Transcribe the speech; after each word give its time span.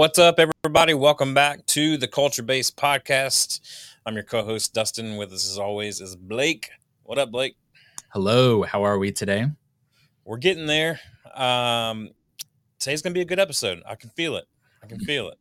What's 0.00 0.18
up, 0.18 0.40
everybody? 0.40 0.94
Welcome 0.94 1.34
back 1.34 1.66
to 1.66 1.98
the 1.98 2.08
Culture 2.08 2.42
Base 2.42 2.70
Podcast. 2.70 3.60
I'm 4.06 4.14
your 4.14 4.22
co 4.22 4.42
host, 4.42 4.72
Dustin. 4.72 5.18
With 5.18 5.30
us, 5.30 5.46
as 5.46 5.58
always, 5.58 6.00
is 6.00 6.16
Blake. 6.16 6.70
What 7.02 7.18
up, 7.18 7.30
Blake? 7.30 7.54
Hello, 8.08 8.62
how 8.62 8.82
are 8.82 8.98
we 8.98 9.12
today? 9.12 9.44
We're 10.24 10.38
getting 10.38 10.64
there. 10.64 11.00
Um, 11.34 12.12
today's 12.78 13.02
going 13.02 13.12
to 13.12 13.18
be 13.18 13.20
a 13.20 13.26
good 13.26 13.38
episode. 13.38 13.82
I 13.86 13.94
can 13.94 14.08
feel 14.08 14.36
it. 14.36 14.46
I 14.82 14.86
can 14.86 15.00
feel 15.00 15.28
it. 15.28 15.38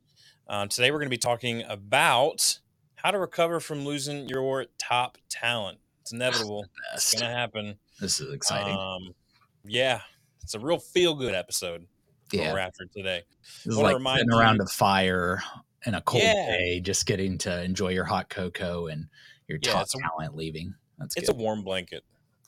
Um, 0.49 0.67
today, 0.67 0.91
we're 0.91 0.97
going 0.97 1.07
to 1.07 1.09
be 1.09 1.17
talking 1.17 1.63
about 1.63 2.59
how 2.95 3.11
to 3.11 3.17
recover 3.17 3.61
from 3.61 3.85
losing 3.85 4.27
your 4.27 4.65
top 4.77 5.17
talent. 5.29 5.77
It's 6.01 6.11
inevitable, 6.11 6.65
it's 6.93 7.13
going 7.13 7.31
to 7.31 7.33
happen. 7.33 7.79
This 8.01 8.19
is 8.19 8.33
exciting. 8.33 8.75
Um, 8.75 9.15
yeah, 9.63 10.01
it's 10.43 10.53
a 10.53 10.59
real 10.59 10.79
feel 10.79 11.15
good 11.15 11.33
episode. 11.33 11.87
Yeah, 12.31 12.53
we're 12.53 12.59
after 12.59 12.85
today. 12.95 13.23
this 13.65 13.73
is 13.73 13.77
like 13.77 13.97
sitting 14.17 14.31
around 14.33 14.61
a 14.61 14.65
fire 14.67 15.41
in 15.85 15.95
a 15.95 16.01
cold 16.01 16.23
Yeah. 16.23 16.33
day, 16.33 16.79
just 16.79 17.05
getting 17.05 17.37
to 17.39 17.63
enjoy 17.63 17.89
your 17.89 18.05
hot 18.05 18.29
cocoa 18.29 18.87
and 18.87 19.07
your 19.47 19.59
Yeah, 19.61 19.71
top 19.73 19.83
it's 19.83 19.95
a- 19.95 19.99
talent 19.99 20.35
leaving. 20.35 20.73
That's 20.97 21.15
It's 21.15 21.29
a 21.29 21.33
warm 21.33 21.63
blanket 21.63 22.03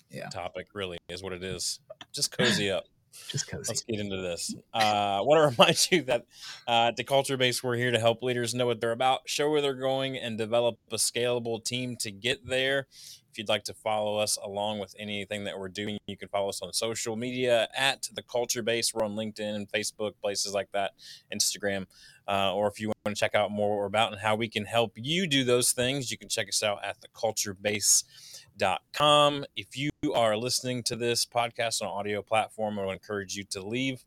Yeah. 0.09 0.27
topic, 0.30 0.67
really, 0.73 0.98
is 1.09 1.23
what 1.23 1.34
it 1.34 1.44
is. 1.44 1.80
Just 2.13 2.36
cozy 2.38 2.70
up. 2.70 2.86
just 3.30 3.48
cozy. 3.48 3.70
Let's 3.70 3.84
get 3.84 3.99
into 3.99 4.17
this. 4.22 4.53
Uh, 4.73 4.77
I 4.77 5.22
want 5.22 5.38
to 5.39 5.55
remind 5.63 5.88
you 5.91 6.02
that 6.03 6.25
uh, 6.67 6.88
at 6.89 6.95
the 6.97 7.03
Culture 7.03 7.38
Base, 7.38 7.63
we're 7.63 7.75
here 7.75 7.91
to 7.91 8.00
help 8.00 8.22
leaders 8.23 8.53
know 8.53 8.66
what 8.67 8.80
they're 8.81 8.91
about, 8.91 9.22
show 9.25 9.50
where 9.50 9.61
they're 9.61 9.73
going, 9.73 10.17
and 10.17 10.38
develop 10.38 10.78
a 10.91 10.95
scalable 10.95 11.63
team 11.63 11.95
to 12.02 12.11
get 12.11 12.45
there. 12.45 12.88
If 13.32 13.38
you'd 13.38 13.48
like 13.48 13.64
to 13.66 13.74
follow 13.74 14.18
us 14.18 14.38
along 14.44 14.80
with 14.80 14.96
anything 15.00 15.46
that 15.46 15.58
we're 15.58 15.70
doing, 15.70 15.98
you 16.06 16.18
can 16.18 16.28
follow 16.28 16.50
us 16.50 16.62
on 16.62 16.74
social 16.74 17.16
media 17.16 17.70
at 17.78 18.10
the 18.14 18.22
Culture 18.22 18.62
Base. 18.62 18.94
We're 18.94 19.06
on 19.06 19.16
LinkedIn 19.16 19.56
and 19.56 19.70
Facebook, 19.70 20.16
places 20.22 20.54
like 20.54 20.70
that, 20.74 20.92
Instagram. 21.34 21.86
Uh, 22.28 22.54
or 22.54 22.68
if 22.68 22.82
you 22.82 22.90
want 22.90 22.98
to 23.16 23.20
check 23.20 23.34
out 23.34 23.50
more 23.50 23.86
about 23.86 24.12
and 24.12 24.20
how 24.20 24.36
we 24.36 24.50
can 24.50 24.66
help 24.66 24.92
you 24.96 25.28
do 25.28 25.46
those 25.46 25.72
things, 25.72 26.12
you 26.12 26.18
can 26.18 26.28
check 26.28 26.50
us 26.50 26.62
out 26.62 26.84
at 26.84 26.98
theculturebase.com. 27.02 29.46
If 29.56 29.78
you 29.78 29.92
are 30.14 30.36
listening 30.36 30.84
to 30.84 30.98
this 30.98 31.26
podcast 31.26 31.82
on 31.82 31.88
audio 31.88 32.22
platform, 32.22 32.78
I 32.78 32.86
would 32.86 32.92
encourage 32.92 33.38
you 33.38 33.46
to 33.46 33.66
leave 33.66 34.04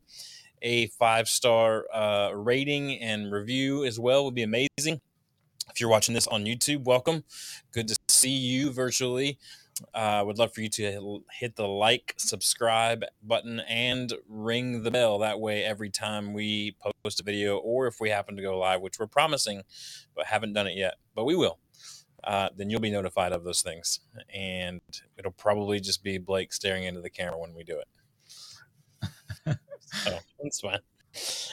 a 0.61 0.85
five 0.87 1.27
star 1.27 1.85
uh, 1.91 2.29
rating 2.31 2.99
and 2.99 3.31
review 3.31 3.85
as 3.85 3.99
well, 3.99 4.25
would 4.25 4.35
be 4.35 4.43
amazing. 4.43 5.01
If 5.71 5.81
you're 5.81 5.89
watching 5.89 6.13
this 6.13 6.27
on 6.27 6.45
YouTube, 6.45 6.83
welcome. 6.83 7.23
Good 7.71 7.87
to 7.89 7.97
see 8.07 8.29
you 8.29 8.71
virtually. 8.71 9.39
I 9.93 10.19
uh, 10.19 10.25
would 10.25 10.37
love 10.37 10.53
for 10.53 10.61
you 10.61 10.69
to 10.69 11.21
hit 11.37 11.57
the 11.57 11.67
like, 11.67 12.13
subscribe 12.17 13.03
button, 13.21 13.59
and 13.61 14.13
ring 14.29 14.83
the 14.83 14.91
bell. 14.91 15.19
That 15.19 15.41
way, 15.41 15.65
every 15.65 15.89
time 15.89 16.33
we 16.33 16.77
post 17.03 17.19
a 17.19 17.23
video, 17.23 17.57
or 17.57 17.87
if 17.87 17.99
we 17.99 18.09
happen 18.09 18.37
to 18.37 18.41
go 18.41 18.57
live, 18.57 18.79
which 18.79 18.99
we're 18.99 19.07
promising, 19.07 19.63
but 20.15 20.27
haven't 20.27 20.53
done 20.53 20.67
it 20.67 20.77
yet, 20.77 20.93
but 21.13 21.25
we 21.25 21.35
will, 21.35 21.59
uh, 22.23 22.49
then 22.55 22.69
you'll 22.69 22.79
be 22.79 22.91
notified 22.91 23.33
of 23.33 23.43
those 23.43 23.61
things. 23.61 23.99
And 24.33 24.79
it'll 25.17 25.33
probably 25.33 25.81
just 25.81 26.03
be 26.03 26.19
Blake 26.19 26.53
staring 26.53 26.85
into 26.85 27.01
the 27.01 27.09
camera 27.09 27.37
when 27.37 27.53
we 27.53 27.65
do 27.65 27.81
it. 27.81 27.87
so 29.91 30.17
that's 30.41 30.61
fine. 30.61 30.79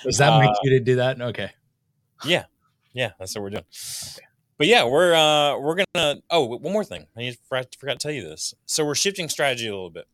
Does 0.04 0.18
that 0.18 0.38
make 0.38 0.50
Uh, 0.50 0.54
you 0.62 0.78
to 0.78 0.80
do 0.80 0.96
that? 0.96 1.20
Okay. 1.20 1.50
Yeah, 2.24 2.44
yeah, 2.92 3.12
that's 3.18 3.34
what 3.34 3.42
we're 3.42 3.50
doing. 3.50 3.64
But 4.58 4.66
yeah, 4.68 4.84
we're 4.84 5.14
uh 5.14 5.58
we're 5.58 5.84
gonna. 5.94 6.20
Oh, 6.30 6.44
one 6.56 6.72
more 6.72 6.84
thing. 6.84 7.06
I 7.16 7.36
forgot, 7.48 7.74
forgot 7.78 7.92
to 7.94 7.98
tell 7.98 8.12
you 8.14 8.22
this. 8.22 8.54
So 8.66 8.84
we're 8.84 8.94
shifting 8.94 9.28
strategy 9.28 9.66
a 9.66 9.72
little 9.72 9.90
bit 9.90 10.06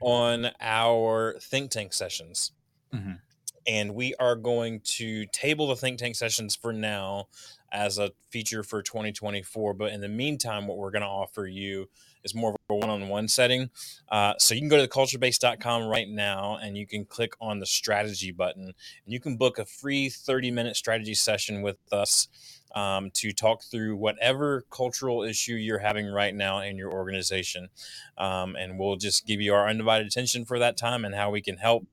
on 0.00 0.50
our 0.60 1.36
think 1.40 1.70
tank 1.70 1.92
sessions, 1.92 2.52
Mhm. 2.94 3.20
and 3.66 3.94
we 3.94 4.14
are 4.16 4.36
going 4.36 4.80
to 4.96 5.26
table 5.32 5.68
the 5.68 5.76
think 5.76 5.98
tank 5.98 6.16
sessions 6.16 6.56
for 6.56 6.72
now 6.72 7.28
as 7.72 7.98
a 7.98 8.12
feature 8.30 8.62
for 8.62 8.82
2024. 8.82 9.74
But 9.74 9.92
in 9.92 10.00
the 10.00 10.08
meantime, 10.08 10.66
what 10.66 10.78
we're 10.78 10.90
going 10.90 11.02
to 11.02 11.08
offer 11.08 11.46
you 11.46 11.88
more 12.34 12.50
of 12.50 12.56
a 12.70 12.74
one-on-one 12.74 13.28
setting. 13.28 13.70
Uh, 14.08 14.34
so 14.38 14.54
you 14.54 14.60
can 14.60 14.68
go 14.68 14.76
to 14.76 14.88
theculturebase.com 14.88 15.84
right 15.86 16.08
now 16.08 16.58
and 16.60 16.76
you 16.76 16.86
can 16.86 17.04
click 17.04 17.34
on 17.40 17.58
the 17.58 17.66
strategy 17.66 18.30
button 18.30 18.64
and 18.64 18.74
you 19.06 19.20
can 19.20 19.36
book 19.36 19.58
a 19.58 19.64
free 19.64 20.08
30-minute 20.08 20.76
strategy 20.76 21.14
session 21.14 21.62
with 21.62 21.78
us 21.92 22.28
um, 22.74 23.10
to 23.14 23.32
talk 23.32 23.62
through 23.62 23.96
whatever 23.96 24.64
cultural 24.70 25.22
issue 25.22 25.54
you're 25.54 25.78
having 25.78 26.06
right 26.06 26.34
now 26.34 26.60
in 26.60 26.76
your 26.76 26.92
organization. 26.92 27.68
Um, 28.16 28.56
and 28.56 28.78
we'll 28.78 28.96
just 28.96 29.26
give 29.26 29.40
you 29.40 29.54
our 29.54 29.68
undivided 29.68 30.06
attention 30.06 30.44
for 30.44 30.58
that 30.58 30.76
time 30.76 31.04
and 31.04 31.14
how 31.14 31.30
we 31.30 31.40
can 31.40 31.56
help. 31.56 31.86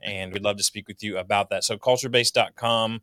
And 0.00 0.32
we'd 0.32 0.42
love 0.42 0.56
to 0.56 0.64
speak 0.64 0.88
with 0.88 1.02
you 1.02 1.18
about 1.18 1.50
that. 1.50 1.64
So 1.64 1.76
culturebase.com 1.76 3.02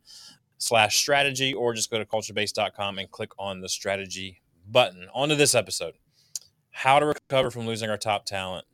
slash 0.58 0.98
strategy, 0.98 1.54
or 1.54 1.72
just 1.72 1.90
go 1.90 1.98
to 1.98 2.04
culturebase.com 2.04 2.98
and 2.98 3.10
click 3.10 3.30
on 3.38 3.60
the 3.60 3.68
strategy 3.68 4.42
button. 4.70 5.08
On 5.14 5.28
to 5.30 5.36
this 5.36 5.54
episode. 5.54 5.94
How 6.70 6.98
to 6.98 7.06
recover 7.06 7.50
from 7.50 7.66
losing 7.66 7.90
our 7.90 7.98
top 7.98 8.24
talent. 8.24 8.66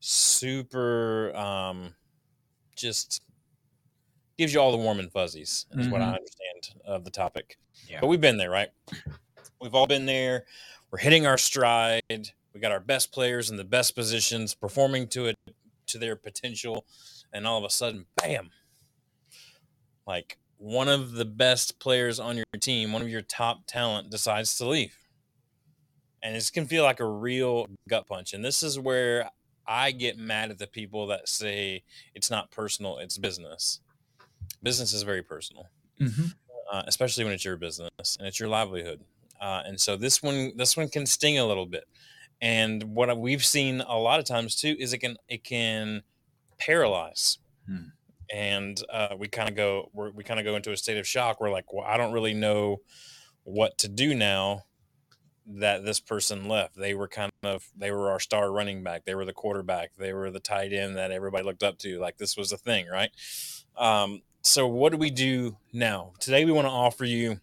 Super 0.00 1.34
um 1.34 1.94
just 2.76 3.22
gives 4.38 4.52
you 4.52 4.60
all 4.60 4.70
the 4.70 4.76
warm 4.76 4.98
and 4.98 5.10
fuzzies 5.10 5.64
is 5.72 5.88
what 5.88 6.02
I 6.02 6.06
Mhm. 6.12 6.16
understand 6.16 6.82
of 6.84 7.04
the 7.04 7.10
topic. 7.10 7.58
Yeah. 7.88 8.00
But 8.00 8.08
we've 8.08 8.20
been 8.20 8.36
there, 8.36 8.50
right? 8.50 8.70
We've 9.60 9.74
all 9.74 9.86
been 9.86 10.04
there. 10.04 10.44
We're 10.90 10.98
hitting 10.98 11.26
our 11.26 11.38
stride. 11.38 12.02
We 12.52 12.60
got 12.60 12.70
our 12.72 12.80
best 12.80 13.12
players 13.12 13.50
in 13.50 13.56
the 13.56 13.64
best 13.64 13.94
positions, 13.94 14.54
performing 14.54 15.08
to 15.08 15.26
it 15.26 15.36
to 15.86 15.98
their 15.98 16.16
potential, 16.16 16.86
and 17.32 17.46
all 17.46 17.56
of 17.58 17.64
a 17.64 17.70
sudden, 17.70 18.06
bam! 18.16 18.52
Like 20.06 20.38
one 20.58 20.88
of 20.88 21.12
the 21.12 21.24
best 21.24 21.78
players 21.78 22.20
on 22.20 22.36
your 22.36 22.44
team, 22.60 22.92
one 22.92 23.02
of 23.02 23.08
your 23.08 23.22
top 23.22 23.66
talent, 23.66 24.10
decides 24.10 24.56
to 24.56 24.68
leave, 24.68 24.98
and 26.26 26.34
this 26.34 26.50
can 26.50 26.66
feel 26.66 26.82
like 26.82 26.98
a 26.98 27.06
real 27.06 27.66
gut 27.88 28.06
punch. 28.08 28.32
And 28.32 28.44
this 28.44 28.62
is 28.62 28.78
where 28.78 29.30
I 29.66 29.92
get 29.92 30.18
mad 30.18 30.50
at 30.50 30.58
the 30.58 30.66
people 30.66 31.06
that 31.06 31.28
say 31.28 31.84
it's 32.14 32.30
not 32.30 32.50
personal; 32.50 32.98
it's 32.98 33.16
business. 33.16 33.80
Business 34.62 34.92
is 34.92 35.02
very 35.02 35.22
personal 35.22 35.68
Mhm. 36.00 36.34
uh, 36.70 36.82
especially 36.86 37.24
when 37.24 37.32
it's 37.32 37.44
your 37.44 37.56
business 37.56 38.16
and 38.18 38.26
it's 38.26 38.40
your 38.40 38.48
livelihood. 38.48 39.04
Uh, 39.40 39.62
and 39.66 39.80
so 39.80 39.96
this 39.96 40.22
one, 40.22 40.56
this 40.56 40.76
one 40.76 40.88
can 40.88 41.06
sting 41.06 41.38
a 41.38 41.46
little 41.46 41.66
bit. 41.66 41.84
And 42.40 42.82
what 42.94 43.16
we've 43.18 43.44
seen 43.44 43.80
a 43.82 43.96
lot 43.96 44.18
of 44.18 44.26
times 44.26 44.56
too 44.56 44.76
is 44.78 44.92
it 44.92 44.98
can 44.98 45.16
it 45.28 45.44
can 45.44 46.02
paralyze. 46.58 47.38
Hmm. 47.66 47.88
And 48.32 48.82
uh, 48.90 49.14
we 49.16 49.28
kind 49.28 49.48
of 49.48 49.54
go 49.54 49.90
we're, 49.94 50.10
we 50.10 50.24
kind 50.24 50.40
of 50.40 50.44
go 50.44 50.56
into 50.56 50.72
a 50.72 50.76
state 50.76 50.98
of 50.98 51.06
shock. 51.06 51.40
We're 51.40 51.50
like, 51.52 51.72
well, 51.72 51.84
I 51.84 51.96
don't 51.96 52.12
really 52.12 52.34
know 52.34 52.82
what 53.44 53.78
to 53.78 53.88
do 53.88 54.14
now 54.14 54.64
that 55.46 55.84
this 55.84 56.00
person 56.00 56.48
left. 56.48 56.76
They 56.76 56.94
were 56.94 57.08
kind 57.08 57.32
of 57.42 57.68
they 57.76 57.90
were 57.90 58.10
our 58.10 58.20
star 58.20 58.50
running 58.50 58.82
back. 58.82 59.04
They 59.04 59.14
were 59.14 59.24
the 59.24 59.32
quarterback. 59.32 59.92
They 59.96 60.12
were 60.12 60.30
the 60.30 60.40
tight 60.40 60.72
end 60.72 60.96
that 60.96 61.10
everybody 61.10 61.44
looked 61.44 61.62
up 61.62 61.78
to. 61.78 61.98
Like 61.98 62.18
this 62.18 62.36
was 62.36 62.52
a 62.52 62.56
thing, 62.56 62.86
right? 62.88 63.10
Um, 63.76 64.22
so 64.42 64.66
what 64.66 64.92
do 64.92 64.98
we 64.98 65.10
do 65.10 65.56
now? 65.72 66.12
Today 66.20 66.44
we 66.44 66.52
want 66.52 66.66
to 66.66 66.72
offer 66.72 67.04
you 67.04 67.40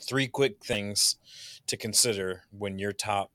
three 0.00 0.26
quick 0.26 0.64
things 0.64 1.16
to 1.66 1.76
consider 1.76 2.42
when 2.50 2.78
your 2.78 2.92
top 2.92 3.32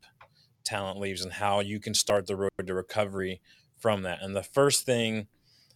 talent 0.64 1.00
leaves 1.00 1.22
and 1.24 1.34
how 1.34 1.62
you 1.62 1.80
can 1.80 1.94
start 1.94 2.28
the 2.28 2.36
road 2.36 2.52
to 2.66 2.74
recovery 2.74 3.42
from 3.78 4.04
that. 4.04 4.22
And 4.22 4.36
the 4.36 4.44
first 4.44 4.86
thing 4.86 5.28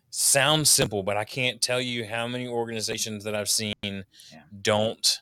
sounds 0.10 0.70
simple, 0.70 1.04
but 1.04 1.18
I 1.18 1.24
can't 1.24 1.62
tell 1.62 1.82
you 1.82 2.06
how 2.06 2.28
many 2.28 2.48
organizations 2.48 3.24
that 3.24 3.36
I've 3.36 3.50
seen 3.50 4.06
don't 4.62 5.22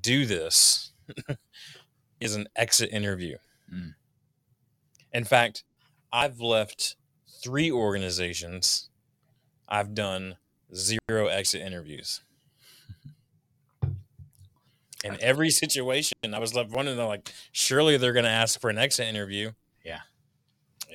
do 0.00 0.24
this 0.24 0.92
is 2.22 2.34
an 2.34 2.48
exit 2.56 2.90
interview. 2.92 3.36
Mm. 3.72 3.94
In 5.12 5.24
fact, 5.24 5.64
I've 6.12 6.40
left 6.40 6.96
three 7.42 7.70
organizations. 7.70 8.88
I've 9.68 9.94
done 9.94 10.36
zero 10.74 11.26
exit 11.26 11.62
interviews. 11.62 12.20
In 15.04 15.16
every 15.20 15.50
situation, 15.50 16.12
I 16.32 16.38
was 16.38 16.54
left 16.54 16.70
wondering, 16.70 16.98
like, 16.98 17.32
surely 17.50 17.96
they're 17.96 18.12
going 18.12 18.24
to 18.24 18.30
ask 18.30 18.60
for 18.60 18.70
an 18.70 18.78
exit 18.78 19.08
interview. 19.08 19.50
Yeah. 19.84 20.00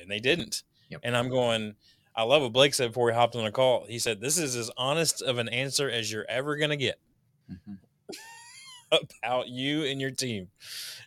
And 0.00 0.10
they 0.10 0.20
didn't. 0.20 0.62
Yep. 0.88 1.00
And 1.04 1.16
I'm 1.16 1.28
going, 1.28 1.74
I 2.16 2.22
love 2.22 2.42
what 2.42 2.52
Blake 2.52 2.72
said 2.72 2.88
before 2.88 3.10
he 3.10 3.14
hopped 3.14 3.36
on 3.36 3.44
the 3.44 3.52
call. 3.52 3.84
He 3.86 3.98
said, 3.98 4.20
This 4.20 4.38
is 4.38 4.56
as 4.56 4.70
honest 4.78 5.20
of 5.20 5.36
an 5.38 5.48
answer 5.48 5.90
as 5.90 6.10
you're 6.10 6.24
ever 6.28 6.56
going 6.56 6.70
to 6.70 6.76
get 6.76 6.98
Mhm. 7.50 7.78
about 9.22 9.48
you 9.48 9.84
and 9.84 10.00
your 10.00 10.10
team 10.10 10.48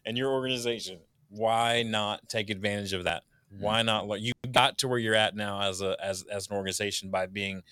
and 0.06 0.18
your 0.18 0.32
organization. 0.32 1.00
Why 1.30 1.84
not 1.84 2.28
take 2.30 2.50
advantage 2.50 2.94
of 2.94 3.06
that? 3.06 3.24
Mhm. 3.54 3.60
Why 3.60 3.82
not? 3.82 4.08
let- 4.08 4.22
You 4.22 4.34
got 4.52 4.78
to 4.80 4.88
where 4.88 5.00
you're 5.00 5.16
at 5.16 5.36
now 5.36 5.62
as 5.62 5.82
a 5.82 5.96
as 6.04 6.24
as 6.24 6.50
an 6.50 6.56
organization 6.56 7.10
by 7.10 7.26
being 7.26 7.64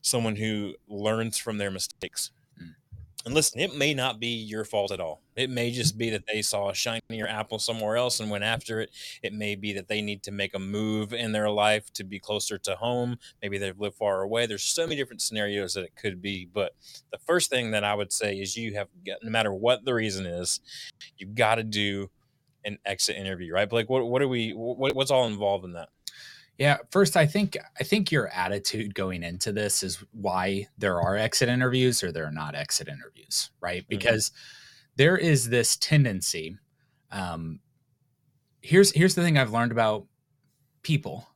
someone 0.00 0.36
who 0.36 0.74
learns 0.88 1.38
from 1.38 1.58
their 1.58 1.70
mistakes. 1.70 2.30
And 3.24 3.34
listen, 3.34 3.58
it 3.58 3.74
may 3.74 3.94
not 3.94 4.20
be 4.20 4.26
your 4.26 4.64
fault 4.64 4.90
at 4.90 5.00
all. 5.00 5.22
It 5.34 5.48
may 5.48 5.70
mm-hmm. 5.70 5.76
just 5.76 5.96
be 5.96 6.10
that 6.10 6.26
they 6.26 6.42
saw 6.42 6.68
a 6.68 6.74
shinier 6.74 7.26
apple 7.26 7.58
somewhere 7.58 7.96
else 7.96 8.20
and 8.20 8.30
went 8.30 8.44
after 8.44 8.80
it. 8.80 8.90
It 9.22 9.32
may 9.32 9.54
be 9.54 9.72
that 9.72 9.88
they 9.88 10.02
need 10.02 10.22
to 10.24 10.30
make 10.30 10.54
a 10.54 10.58
move 10.58 11.14
in 11.14 11.32
their 11.32 11.48
life 11.48 11.90
to 11.94 12.04
be 12.04 12.18
closer 12.18 12.58
to 12.58 12.76
home. 12.76 13.18
Maybe 13.40 13.56
they've 13.56 13.78
lived 13.78 13.96
far 13.96 14.22
away. 14.22 14.44
There's 14.44 14.62
so 14.62 14.84
many 14.84 14.96
different 14.96 15.22
scenarios 15.22 15.72
that 15.74 15.84
it 15.84 15.96
could 15.96 16.20
be. 16.20 16.46
But 16.52 16.74
the 17.12 17.18
first 17.18 17.48
thing 17.48 17.70
that 17.70 17.82
I 17.82 17.94
would 17.94 18.12
say 18.12 18.36
is 18.36 18.56
you 18.56 18.74
have, 18.74 18.88
no 19.06 19.30
matter 19.30 19.54
what 19.54 19.86
the 19.86 19.94
reason 19.94 20.26
is, 20.26 20.60
you've 21.16 21.34
got 21.34 21.54
to 21.54 21.64
do 21.64 22.10
an 22.66 22.78
exit 22.84 23.16
interview, 23.16 23.54
right? 23.54 23.68
Blake, 23.68 23.88
what, 23.88 24.06
what 24.06 24.20
are 24.20 24.28
we, 24.28 24.50
what, 24.50 24.94
what's 24.94 25.10
all 25.10 25.26
involved 25.26 25.64
in 25.64 25.72
that? 25.72 25.88
Yeah, 26.58 26.78
first 26.90 27.16
I 27.16 27.26
think 27.26 27.56
I 27.80 27.84
think 27.84 28.12
your 28.12 28.28
attitude 28.28 28.94
going 28.94 29.22
into 29.24 29.52
this 29.52 29.82
is 29.82 30.04
why 30.12 30.68
there 30.78 31.00
are 31.00 31.16
exit 31.16 31.48
interviews 31.48 32.02
or 32.02 32.12
there 32.12 32.26
are 32.26 32.30
not 32.32 32.54
exit 32.54 32.88
interviews, 32.88 33.50
right? 33.60 33.82
Mhm. 33.84 33.88
Because 33.88 34.30
there 34.96 35.16
is 35.16 35.48
this 35.48 35.76
tendency. 35.76 36.58
Um, 37.10 37.60
here's 38.62 38.92
here's 38.92 39.14
the 39.14 39.22
thing 39.22 39.38
I've 39.38 39.52
learned 39.52 39.72
about 39.72 40.06
people 40.82 41.28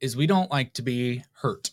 is 0.00 0.16
we 0.16 0.26
don't 0.26 0.50
like 0.50 0.72
to 0.74 0.82
be 0.82 1.24
hurt 1.34 1.70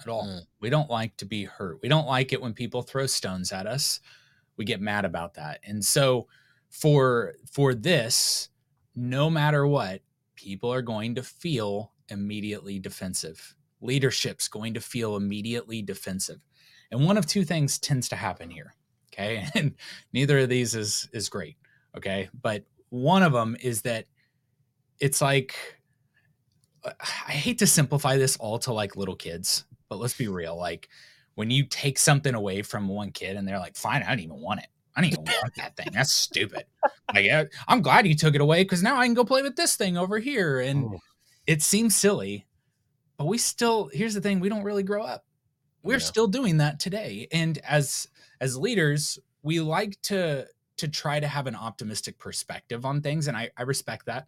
at 0.00 0.08
all. 0.08 0.26
Mm. 0.26 0.46
We 0.60 0.70
don't 0.70 0.90
like 0.90 1.16
to 1.18 1.24
be 1.26 1.44
hurt. 1.44 1.80
We 1.82 1.88
don't 1.88 2.06
like 2.06 2.32
it 2.32 2.42
when 2.42 2.54
people 2.54 2.82
throw 2.82 3.06
stones 3.06 3.52
at 3.52 3.66
us. 3.66 4.00
We 4.56 4.64
get 4.64 4.80
mad 4.80 5.04
about 5.04 5.34
that. 5.34 5.60
And 5.64 5.84
so 5.84 6.28
for 6.70 7.34
for 7.50 7.74
this, 7.74 8.50
no 8.94 9.30
matter 9.30 9.66
what, 9.66 10.02
people 10.36 10.72
are 10.72 10.82
going 10.82 11.14
to 11.16 11.22
feel 11.22 11.91
immediately 12.12 12.78
defensive. 12.78 13.54
Leadership's 13.80 14.46
going 14.48 14.74
to 14.74 14.80
feel 14.80 15.16
immediately 15.16 15.82
defensive. 15.82 16.40
And 16.92 17.04
one 17.04 17.16
of 17.16 17.26
two 17.26 17.44
things 17.44 17.78
tends 17.78 18.08
to 18.10 18.16
happen 18.16 18.50
here. 18.50 18.74
Okay. 19.12 19.46
And 19.54 19.74
neither 20.12 20.38
of 20.38 20.48
these 20.48 20.74
is 20.74 21.08
is 21.12 21.28
great. 21.28 21.56
Okay. 21.96 22.28
But 22.40 22.64
one 22.90 23.22
of 23.22 23.32
them 23.32 23.56
is 23.60 23.82
that 23.82 24.06
it's 25.00 25.20
like 25.20 25.54
uh, 26.84 26.92
I 27.00 27.32
hate 27.32 27.58
to 27.58 27.66
simplify 27.66 28.16
this 28.16 28.36
all 28.36 28.58
to 28.60 28.72
like 28.72 28.96
little 28.96 29.16
kids, 29.16 29.64
but 29.88 29.98
let's 29.98 30.16
be 30.16 30.28
real. 30.28 30.56
Like 30.56 30.88
when 31.34 31.50
you 31.50 31.64
take 31.66 31.98
something 31.98 32.34
away 32.34 32.62
from 32.62 32.88
one 32.88 33.10
kid 33.10 33.36
and 33.36 33.46
they're 33.46 33.58
like, 33.58 33.76
fine, 33.76 34.02
I 34.02 34.10
don't 34.10 34.20
even 34.20 34.40
want 34.40 34.60
it. 34.60 34.66
I 34.94 35.00
don't 35.00 35.10
even 35.12 35.24
want 35.24 35.54
that 35.56 35.76
thing. 35.76 35.88
That's 35.92 36.12
stupid. 36.12 36.64
Like, 37.14 37.50
I'm 37.68 37.80
glad 37.80 38.06
you 38.06 38.14
took 38.14 38.34
it 38.34 38.40
away 38.42 38.62
because 38.62 38.82
now 38.82 38.96
I 38.96 39.06
can 39.06 39.14
go 39.14 39.24
play 39.24 39.42
with 39.42 39.56
this 39.56 39.76
thing 39.76 39.96
over 39.96 40.18
here. 40.18 40.60
And 40.60 40.84
Oh. 40.84 40.98
It 41.46 41.62
seems 41.62 41.96
silly, 41.96 42.46
but 43.16 43.26
we 43.26 43.38
still, 43.38 43.90
here's 43.92 44.14
the 44.14 44.20
thing 44.20 44.40
we 44.40 44.48
don't 44.48 44.64
really 44.64 44.82
grow 44.82 45.02
up. 45.02 45.24
We're 45.82 45.94
Yeah. 45.94 45.98
still 45.98 46.28
doing 46.28 46.58
that 46.58 46.78
today. 46.78 47.28
And 47.32 47.58
as, 47.58 48.08
as 48.40 48.56
leaders, 48.56 49.18
we 49.42 49.60
like 49.60 50.00
to, 50.02 50.46
to 50.76 50.88
try 50.88 51.20
to 51.20 51.26
have 51.26 51.46
an 51.46 51.56
optimistic 51.56 52.18
perspective 52.18 52.84
on 52.84 53.00
things. 53.00 53.28
And 53.28 53.36
I, 53.36 53.50
I 53.56 53.62
respect 53.62 54.06
that. 54.06 54.26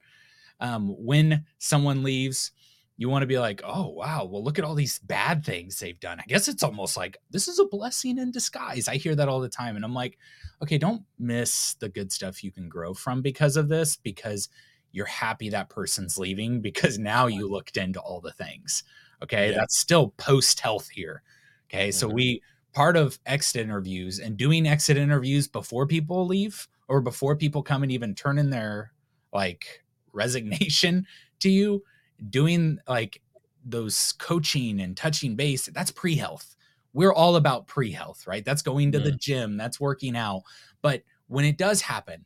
Um, 0.61 0.88
when 0.99 1.44
someone 1.58 2.02
leaves, 2.02 2.52
you 2.96 3.08
want 3.08 3.22
to 3.22 3.26
be 3.26 3.40
like, 3.40 3.61
oh, 3.64 3.88
wow, 3.88 4.25
well, 4.25 4.43
look 4.44 4.58
at 4.58 4.64
all 4.64 4.76
these 4.76 5.00
bad 5.00 5.44
things 5.44 5.81
they've 5.81 5.99
done. 5.99 6.20
I 6.20 6.25
guess 6.28 6.46
it's 6.46 6.62
almost 6.62 6.96
like 6.96 7.16
this 7.31 7.49
is 7.49 7.58
a 7.58 7.64
blessing 7.66 8.19
in 8.19 8.31
disguise. 8.31 8.87
I 8.87 8.96
hear 8.96 9.16
that 9.16 9.28
all 9.28 9.40
the 9.40 9.49
time. 9.49 9.75
And 9.75 9.84
I'm 9.84 9.94
like, 9.94 10.16
okay, 10.62 10.78
don't 10.78 11.02
miss 11.19 11.75
the 11.75 11.88
good 11.88 12.12
stuff 12.12 12.44
you 12.44 12.52
can 12.52 12.69
grow 12.69 12.94
from 12.94 13.20
because 13.20 13.56
of 13.56 13.69
this, 13.69 13.96
because 13.96 14.49
you're 14.94 15.06
happy 15.06 15.49
that 15.50 15.69
person's 15.69 16.19
leaving, 16.19 16.61
because 16.61 16.99
now 16.99 17.26
you 17.26 17.49
looked 17.50 17.76
into 17.76 18.00
all 18.00 18.20
the 18.20 18.32
things. 18.32 18.85
Okay. 19.23 19.50
Yeah. 19.50 19.58
That's 19.58 19.79
still 19.79 20.11
post 20.17 20.61
health 20.61 20.88
here. 20.88 21.23
Okay. 21.69 21.91
So 21.91 22.08
Mhm. 22.08 22.14
we, 22.14 22.43
part 22.73 22.96
of 22.96 23.19
exit 23.26 23.62
interviews 23.62 24.19
and 24.19 24.37
doing 24.37 24.67
exit 24.67 24.96
interviews 24.96 25.49
before 25.49 25.87
people 25.87 26.26
leave 26.26 26.69
or 26.88 27.00
before 27.00 27.37
people 27.37 27.62
come 27.62 27.82
and 27.82 27.93
even 27.93 28.14
turn 28.14 28.38
in 28.38 28.50
their 28.50 28.93
like 29.32 29.85
resignation 30.12 31.06
to 31.40 31.49
you 31.50 31.82
doing 32.31 32.79
like 32.88 33.20
those 33.64 34.12
coaching 34.19 34.81
and 34.81 34.97
touching 34.97 35.35
base 35.37 35.67
that's 35.75 35.90
pre-health 35.90 36.55
we're 36.93 37.12
all 37.12 37.37
about 37.37 37.67
pre-health 37.67 38.26
right 38.26 38.44
that's 38.44 38.62
going 38.62 38.93
to 38.93 39.00
the 39.00 39.12
gym 39.12 39.56
that's 39.56 39.81
working 39.81 40.17
out 40.17 40.43
but 40.82 41.02
when 41.29 41.44
it 41.44 41.56
does 41.58 41.81
happen 41.81 42.25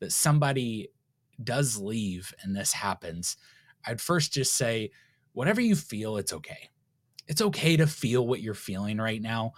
that 0.00 0.10
somebody 0.12 0.88
does 1.44 1.76
leave 1.76 2.34
and 2.42 2.54
this 2.54 2.72
happens 2.72 3.36
i'd 3.86 4.00
first 4.00 4.32
just 4.32 4.54
say 4.56 4.90
whatever 5.38 5.60
you 5.60 5.76
feel 5.76 6.16
it's 6.16 6.32
okay. 6.32 6.68
It's 7.28 7.40
okay 7.40 7.76
to 7.76 7.86
feel 7.86 8.26
what 8.26 8.40
you're 8.40 8.54
feeling 8.54 8.98
right 8.98 9.22
now. 9.22 9.52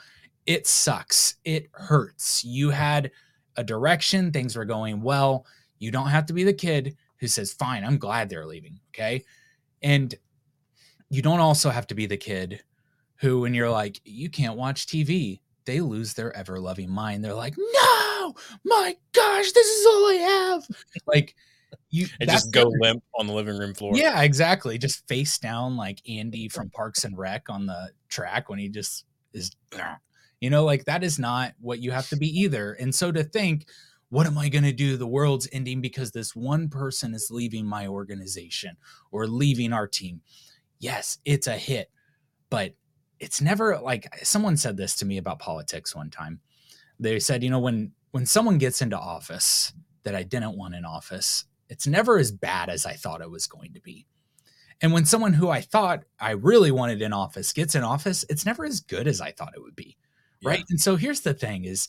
It 0.44 0.66
sucks. 0.66 1.36
It 1.42 1.70
hurts. 1.72 2.44
You 2.44 2.68
had 2.68 3.10
a 3.56 3.64
direction. 3.64 4.30
Things 4.30 4.56
were 4.56 4.66
going 4.66 5.00
well. 5.00 5.46
You 5.78 5.90
don't 5.90 6.08
have 6.08 6.26
to 6.26 6.34
be 6.34 6.44
the 6.44 6.52
kid 6.52 6.98
who 7.18 7.28
says 7.28 7.52
fine 7.52 7.84
i'm 7.84 7.98
glad 7.98 8.28
they're 8.28 8.46
leaving 8.46 8.78
okay? 8.94 9.24
And 9.82 10.14
you 11.08 11.22
don't 11.22 11.40
also 11.40 11.70
have 11.70 11.86
to 11.86 11.94
be 11.94 12.04
the 12.04 12.16
kid 12.16 12.62
who, 13.16 13.40
when 13.40 13.54
you're 13.54 13.70
like, 13.70 14.00
you 14.04 14.28
can't 14.28 14.56
watch 14.56 14.86
TV, 14.86 15.40
they 15.64 15.80
lose 15.80 16.12
their 16.12 16.34
ever 16.36 16.60
loving 16.60 16.90
mind. 16.90 17.24
They're 17.24 17.34
like, 17.34 17.56
no, 17.56 18.34
my 18.64 18.96
gosh, 19.12 19.52
this 19.52 19.66
is 19.66 19.86
all 19.86 20.10
I 20.10 20.14
have. 20.14 20.66
Like, 21.06 21.34
you 21.90 22.06
And 22.20 22.30
just 22.30 22.52
go 22.52 22.64
the- 22.64 22.78
limp 22.80 23.02
on 23.18 23.26
the 23.26 23.32
living 23.32 23.58
room 23.58 23.74
floor. 23.74 23.92
Yeah, 23.96 24.22
exactly. 24.22 24.78
Just 24.78 25.06
face 25.08 25.38
down 25.38 25.76
like 25.76 26.00
Andy 26.08 26.48
from 26.48 26.70
Parks 26.70 27.04
and 27.04 27.16
Rec 27.18 27.48
on 27.48 27.66
the 27.66 27.90
track 28.08 28.48
when 28.48 28.58
he 28.58 28.68
just 28.68 29.04
is, 29.32 29.50
you 30.40 30.50
know, 30.50 30.64
like 30.64 30.84
that 30.86 31.02
is 31.04 31.18
not 31.18 31.52
what 31.60 31.80
you 31.80 31.90
have 31.90 32.08
to 32.10 32.16
be 32.16 32.28
either. 32.40 32.72
And 32.74 32.94
so 32.94 33.10
to 33.12 33.24
think, 33.24 33.66
what 34.08 34.26
am 34.26 34.38
I 34.38 34.48
going 34.48 34.64
to 34.64 34.72
do? 34.72 34.96
The 34.96 35.06
world's 35.06 35.48
ending 35.52 35.80
because 35.80 36.10
this 36.10 36.34
one 36.34 36.68
person 36.68 37.14
is 37.14 37.28
leaving 37.30 37.64
my 37.66 37.86
organization 37.86 38.76
or 39.12 39.26
leaving 39.26 39.72
our 39.72 39.86
team. 39.86 40.20
Yes, 40.80 41.18
it's 41.24 41.46
a 41.46 41.56
hit, 41.56 41.90
but 42.50 42.74
it's 43.20 43.40
never 43.40 43.78
like 43.78 44.08
someone 44.24 44.56
said 44.56 44.76
this 44.76 44.96
to 44.96 45.04
me 45.06 45.18
about 45.18 45.38
politics 45.38 45.94
one 45.94 46.10
time. 46.10 46.40
They 46.98 47.20
said, 47.20 47.42
you 47.44 47.50
know, 47.50 47.58
when 47.60 47.92
when 48.12 48.26
someone 48.26 48.58
gets 48.58 48.82
into 48.82 48.98
office 48.98 49.72
that 50.02 50.14
I 50.14 50.22
didn't 50.22 50.56
want 50.56 50.74
in 50.74 50.84
office, 50.84 51.44
it's 51.70 51.86
never 51.86 52.18
as 52.18 52.32
bad 52.32 52.68
as 52.68 52.84
I 52.84 52.94
thought 52.94 53.22
it 53.22 53.30
was 53.30 53.46
going 53.46 53.72
to 53.72 53.80
be. 53.80 54.06
And 54.82 54.92
when 54.92 55.04
someone 55.04 55.32
who 55.32 55.48
I 55.48 55.60
thought 55.60 56.04
I 56.18 56.32
really 56.32 56.70
wanted 56.70 57.00
in 57.00 57.12
office 57.12 57.52
gets 57.52 57.74
in 57.74 57.84
office, 57.84 58.24
it's 58.28 58.44
never 58.44 58.64
as 58.64 58.80
good 58.80 59.06
as 59.06 59.20
I 59.20 59.30
thought 59.30 59.54
it 59.54 59.62
would 59.62 59.76
be. 59.76 59.96
Yeah. 60.40 60.50
Right. 60.50 60.64
And 60.68 60.80
so 60.80 60.96
here's 60.96 61.20
the 61.20 61.34
thing 61.34 61.64
is 61.64 61.88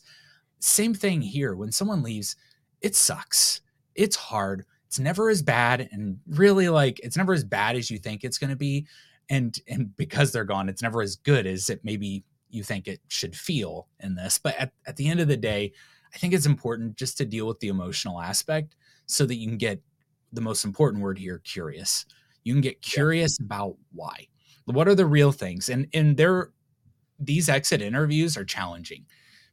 same 0.60 0.94
thing 0.94 1.20
here. 1.20 1.56
When 1.56 1.72
someone 1.72 2.02
leaves, 2.02 2.36
it 2.80 2.94
sucks. 2.94 3.62
It's 3.94 4.16
hard. 4.16 4.64
It's 4.86 4.98
never 4.98 5.30
as 5.30 5.42
bad. 5.42 5.88
And 5.90 6.18
really 6.28 6.68
like 6.68 7.00
it's 7.00 7.16
never 7.16 7.32
as 7.32 7.44
bad 7.44 7.76
as 7.76 7.90
you 7.90 7.98
think 7.98 8.24
it's 8.24 8.38
gonna 8.38 8.56
be. 8.56 8.86
And 9.30 9.58
and 9.66 9.96
because 9.96 10.30
they're 10.30 10.44
gone, 10.44 10.68
it's 10.68 10.82
never 10.82 11.02
as 11.02 11.16
good 11.16 11.46
as 11.46 11.70
it 11.70 11.80
maybe 11.82 12.24
you 12.50 12.62
think 12.62 12.86
it 12.86 13.00
should 13.08 13.34
feel 13.34 13.88
in 14.00 14.14
this. 14.14 14.38
But 14.38 14.54
at, 14.58 14.72
at 14.86 14.96
the 14.96 15.08
end 15.08 15.20
of 15.20 15.28
the 15.28 15.36
day, 15.36 15.72
I 16.14 16.18
think 16.18 16.34
it's 16.34 16.44
important 16.44 16.96
just 16.96 17.16
to 17.18 17.24
deal 17.24 17.46
with 17.46 17.58
the 17.60 17.68
emotional 17.68 18.20
aspect 18.20 18.76
so 19.12 19.26
that 19.26 19.36
you 19.36 19.48
can 19.48 19.58
get 19.58 19.80
the 20.32 20.40
most 20.40 20.64
important 20.64 21.02
word 21.02 21.18
here 21.18 21.38
curious. 21.44 22.06
You 22.44 22.54
can 22.54 22.62
get 22.62 22.82
curious 22.82 23.38
about 23.40 23.76
why. 23.92 24.28
What 24.64 24.88
are 24.88 24.94
the 24.94 25.06
real 25.06 25.32
things? 25.32 25.68
And 25.68 25.86
and 25.92 26.16
there 26.16 26.50
these 27.18 27.48
exit 27.48 27.82
interviews 27.82 28.36
are 28.36 28.44
challenging 28.44 29.04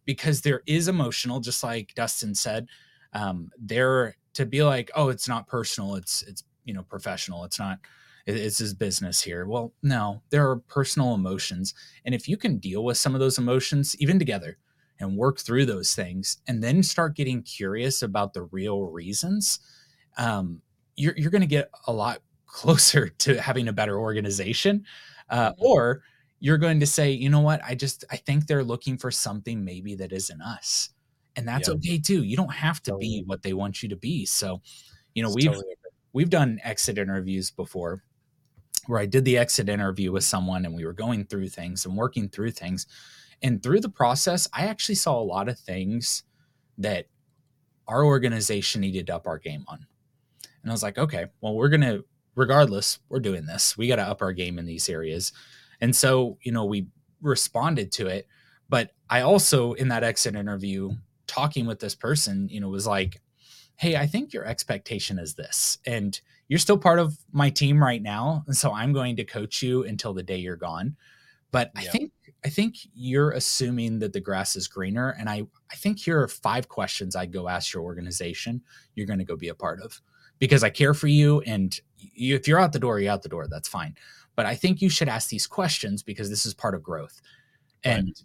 because 0.05 0.41
there 0.41 0.61
is 0.65 0.87
emotional 0.87 1.39
just 1.39 1.63
like 1.63 1.93
dustin 1.93 2.33
said 2.33 2.67
um 3.13 3.51
there 3.59 4.15
to 4.33 4.45
be 4.45 4.63
like 4.63 4.89
oh 4.95 5.09
it's 5.09 5.27
not 5.27 5.47
personal 5.47 5.95
it's 5.95 6.23
it's 6.23 6.43
you 6.65 6.73
know 6.73 6.83
professional 6.83 7.43
it's 7.43 7.59
not 7.59 7.79
it's 8.25 8.59
his 8.59 8.73
business 8.73 9.21
here. 9.21 9.45
Well 9.47 9.73
no 9.81 10.21
there 10.29 10.47
are 10.49 10.57
personal 10.57 11.15
emotions. 11.15 11.73
And 12.05 12.13
if 12.13 12.27
you 12.27 12.37
can 12.37 12.57
deal 12.57 12.83
with 12.83 12.97
some 12.97 13.15
of 13.15 13.19
those 13.19 13.37
emotions 13.37 13.95
even 13.99 14.19
together 14.19 14.57
and 14.99 15.17
work 15.17 15.39
through 15.39 15.65
those 15.65 15.95
things 15.95 16.37
and 16.47 16.63
then 16.63 16.83
start 16.83 17.15
getting 17.15 17.41
curious 17.43 18.01
about 18.01 18.33
the 18.33 18.43
real 18.43 18.83
reasons 18.87 19.59
um, 20.17 20.61
you're, 20.95 21.13
you're 21.17 21.31
going 21.31 21.41
to 21.41 21.47
get 21.47 21.69
a 21.87 21.93
lot 21.93 22.21
closer 22.45 23.09
to 23.09 23.39
having 23.41 23.67
a 23.67 23.73
better 23.73 23.99
organization 23.99 24.83
uh, 25.29 25.51
Mhm. 25.53 25.55
or 25.59 26.01
you're 26.39 26.57
going 26.57 26.79
to 26.79 26.87
say 26.87 27.11
you 27.11 27.29
know 27.29 27.41
what 27.41 27.61
i 27.63 27.75
just 27.75 28.05
i 28.11 28.15
think 28.15 28.47
they're 28.47 28.63
looking 28.63 28.97
for 28.97 29.11
something 29.11 29.63
maybe 29.63 29.93
that 29.95 30.11
isn't 30.13 30.41
us 30.41 30.89
and 31.35 31.47
that's 31.47 31.67
Yeah. 31.67 31.75
okay 31.75 31.99
too 31.99 32.23
you 32.23 32.35
don't 32.37 32.53
have 32.53 32.81
to 32.83 32.95
be 32.97 33.23
what 33.25 33.43
they 33.43 33.53
want 33.53 33.83
you 33.83 33.89
to 33.89 33.95
be 33.97 34.25
so 34.25 34.61
you 35.13 35.21
know 35.23 35.29
It's 35.29 35.35
we've 35.35 35.45
totally 35.45 35.75
we've 36.13 36.29
done 36.29 36.59
exit 36.63 36.97
interviews 36.97 37.51
before 37.51 38.03
where 38.87 38.99
I 38.99 39.05
did 39.05 39.25
the 39.25 39.37
exit 39.37 39.69
interview 39.69 40.11
with 40.11 40.23
someone 40.23 40.65
and 40.65 40.73
we 40.73 40.85
were 40.85 40.93
going 40.93 41.25
through 41.25 41.49
things 41.49 41.85
and 41.85 41.95
working 41.95 42.27
through 42.29 42.51
things. 42.51 42.87
And 43.41 43.61
through 43.63 43.81
the 43.81 43.89
process, 43.89 44.47
I 44.53 44.65
actually 44.65 44.95
saw 44.95 45.19
a 45.19 45.23
lot 45.23 45.49
of 45.49 45.59
things 45.59 46.23
that 46.77 47.07
our 47.87 48.03
organization 48.03 48.81
needed 48.81 49.07
to 49.07 49.15
up 49.15 49.27
our 49.27 49.37
game 49.37 49.65
on. 49.67 49.85
And 50.61 50.71
I 50.71 50.73
was 50.73 50.83
like, 50.83 50.97
okay, 50.97 51.27
well, 51.41 51.55
we're 51.55 51.69
going 51.69 51.81
to, 51.81 52.05
regardless, 52.35 52.99
we're 53.09 53.19
doing 53.19 53.45
this. 53.45 53.77
We 53.77 53.87
got 53.87 53.95
to 53.95 54.03
up 54.03 54.21
our 54.21 54.33
game 54.33 54.59
in 54.59 54.65
these 54.65 54.89
areas. 54.89 55.31
And 55.81 55.95
so, 55.95 56.37
you 56.43 56.51
know, 56.51 56.65
we 56.65 56.87
responded 57.21 57.91
to 57.93 58.07
it. 58.07 58.27
But 58.67 58.91
I 59.09 59.21
also, 59.21 59.73
in 59.73 59.87
that 59.87 60.03
exit 60.03 60.35
interview, 60.35 60.91
talking 61.25 61.65
with 61.65 61.79
this 61.79 61.95
person, 61.95 62.47
you 62.49 62.59
know, 62.59 62.69
was 62.69 62.85
like, 62.85 63.21
hey, 63.77 63.95
I 63.95 64.05
think 64.05 64.33
your 64.33 64.45
expectation 64.45 65.17
is 65.17 65.35
this. 65.35 65.77
And 65.85 66.19
you're 66.49 66.59
still 66.59 66.77
part 66.77 66.99
of 66.99 67.17
my 67.31 67.49
team 67.49 67.81
right 67.81 68.01
now. 68.01 68.43
And 68.45 68.55
so 68.55 68.73
I'm 68.73 68.91
going 68.91 69.15
to 69.15 69.23
coach 69.23 69.61
you 69.61 69.85
until 69.85 70.13
the 70.13 70.23
day 70.23 70.37
you're 70.37 70.55
gone. 70.55 70.97
But 71.51 71.71
I 71.75 71.85
think 71.85 72.11
I 72.45 72.49
think 72.49 72.75
you're 72.93 73.31
assuming 73.31 73.99
that 73.99 74.13
the 74.13 74.21
grass 74.21 74.55
is 74.55 74.67
greener. 74.67 75.15
And 75.19 75.29
I, 75.29 75.43
I 75.71 75.75
think 75.75 75.99
here 75.99 76.21
are 76.21 76.27
five 76.27 76.69
questions 76.69 77.15
I'd 77.15 77.33
go 77.33 77.47
ask 77.47 77.73
your 77.73 77.83
organization 77.83 78.61
you're 78.95 79.07
going 79.07 79.19
to 79.19 79.25
go 79.25 79.35
be 79.35 79.49
a 79.49 79.55
part 79.55 79.81
of 79.81 80.01
because 80.39 80.63
I 80.63 80.69
care 80.69 80.93
for 80.93 81.07
you. 81.07 81.41
And 81.41 81.77
you, 81.97 82.35
if 82.35 82.47
you're 82.47 82.59
out 82.59 82.71
the 82.71 82.79
door, 82.79 82.99
you're 82.99 83.11
out 83.11 83.23
the 83.23 83.29
door. 83.29 83.47
That's 83.47 83.67
fine. 83.67 83.95
But 84.35 84.45
I 84.45 84.55
think 84.55 84.81
you 84.81 84.89
should 84.89 85.09
ask 85.09 85.29
these 85.29 85.47
questions 85.47 86.01
because 86.01 86.29
this 86.29 86.45
is 86.45 86.53
part 86.53 86.75
of 86.75 86.81
growth. 86.81 87.21
And 87.83 88.07
right. 88.07 88.23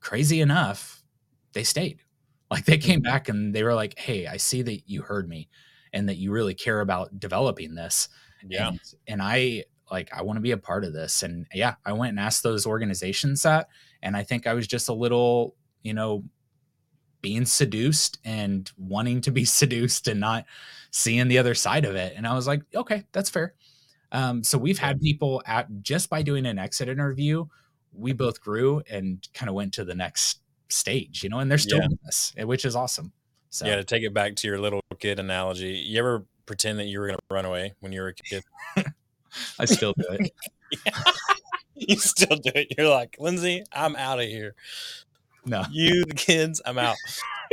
crazy 0.00 0.40
enough, 0.40 1.02
they 1.52 1.64
stayed. 1.64 2.00
Like 2.50 2.64
they 2.64 2.78
came 2.78 3.00
mm-hmm. 3.00 3.10
back 3.10 3.28
and 3.28 3.54
they 3.54 3.64
were 3.64 3.74
like, 3.74 3.98
"Hey, 3.98 4.28
I 4.28 4.36
see 4.36 4.62
that 4.62 4.88
you 4.88 5.02
heard 5.02 5.28
me, 5.28 5.48
and 5.92 6.08
that 6.08 6.16
you 6.16 6.30
really 6.30 6.54
care 6.54 6.80
about 6.80 7.18
developing 7.18 7.74
this." 7.74 8.08
Yeah. 8.46 8.68
And, 8.68 8.80
and 9.08 9.22
I 9.22 9.64
like 9.90 10.12
I 10.12 10.22
want 10.22 10.36
to 10.36 10.42
be 10.42 10.50
a 10.50 10.56
part 10.56 10.84
of 10.84 10.92
this. 10.92 11.22
And 11.22 11.46
yeah, 11.52 11.74
I 11.84 11.92
went 11.92 12.10
and 12.10 12.20
asked 12.20 12.42
those 12.42 12.66
organizations 12.66 13.42
that, 13.42 13.68
and 14.02 14.16
I 14.16 14.22
think 14.22 14.46
I 14.46 14.54
was 14.54 14.66
just 14.66 14.88
a 14.88 14.92
little, 14.92 15.54
you 15.82 15.94
know, 15.94 16.24
being 17.22 17.44
seduced 17.44 18.18
and 18.24 18.70
wanting 18.76 19.20
to 19.22 19.30
be 19.30 19.44
seduced 19.60 20.08
and 20.08 20.20
not 20.20 20.44
seeing 20.90 21.28
the 21.28 21.38
other 21.38 21.54
side 21.54 21.84
of 21.84 21.94
it. 21.94 22.14
And 22.16 22.26
I 22.26 22.34
was 22.34 22.46
like, 22.46 22.62
okay, 22.74 23.04
that's 23.12 23.30
fair. 23.30 23.54
Um, 24.12 24.44
so 24.44 24.56
we've 24.58 24.78
had 24.78 25.00
people 25.00 25.42
at 25.46 25.66
just 25.82 26.08
by 26.08 26.22
doing 26.22 26.46
an 26.46 26.58
exit 26.58 26.88
interview, 26.88 27.46
we 27.92 28.12
both 28.12 28.40
grew 28.40 28.82
and 28.88 29.26
kind 29.34 29.48
of 29.48 29.54
went 29.54 29.74
to 29.74 29.84
the 29.84 29.94
next 29.94 30.40
stage, 30.68 31.22
you 31.22 31.28
know, 31.28 31.38
and 31.38 31.50
they're 31.50 31.58
still 31.58 31.80
yeah. 31.80 31.88
with 31.88 32.06
us, 32.06 32.32
eh, 32.36 32.44
which 32.44 32.64
is 32.64 32.76
awesome. 32.76 33.12
So 33.50 33.66
yeah, 33.66 33.76
to 33.76 33.84
take 33.84 34.02
it 34.02 34.12
back 34.12 34.36
to 34.36 34.48
your 34.48 34.58
little 34.58 34.80
kid 34.98 35.18
analogy, 35.18 35.70
you 35.70 35.98
ever 35.98 36.24
pretend 36.46 36.78
that 36.78 36.84
you 36.84 37.00
were 37.00 37.06
going 37.08 37.18
to 37.18 37.34
run 37.34 37.44
away 37.44 37.74
when 37.80 37.92
you 37.92 38.00
were 38.00 38.08
a 38.08 38.14
kid? 38.14 38.44
I 39.58 39.64
still 39.64 39.92
do 39.92 40.04
it. 40.10 40.32
you 41.74 41.96
still 41.96 42.36
do 42.36 42.50
it. 42.54 42.74
You're 42.76 42.88
like, 42.88 43.16
Lindsay, 43.18 43.64
I'm 43.72 43.96
out 43.96 44.20
of 44.20 44.26
here. 44.26 44.54
No, 45.44 45.64
you 45.70 46.04
the 46.04 46.14
kids, 46.14 46.60
I'm 46.66 46.76
out. 46.76 46.96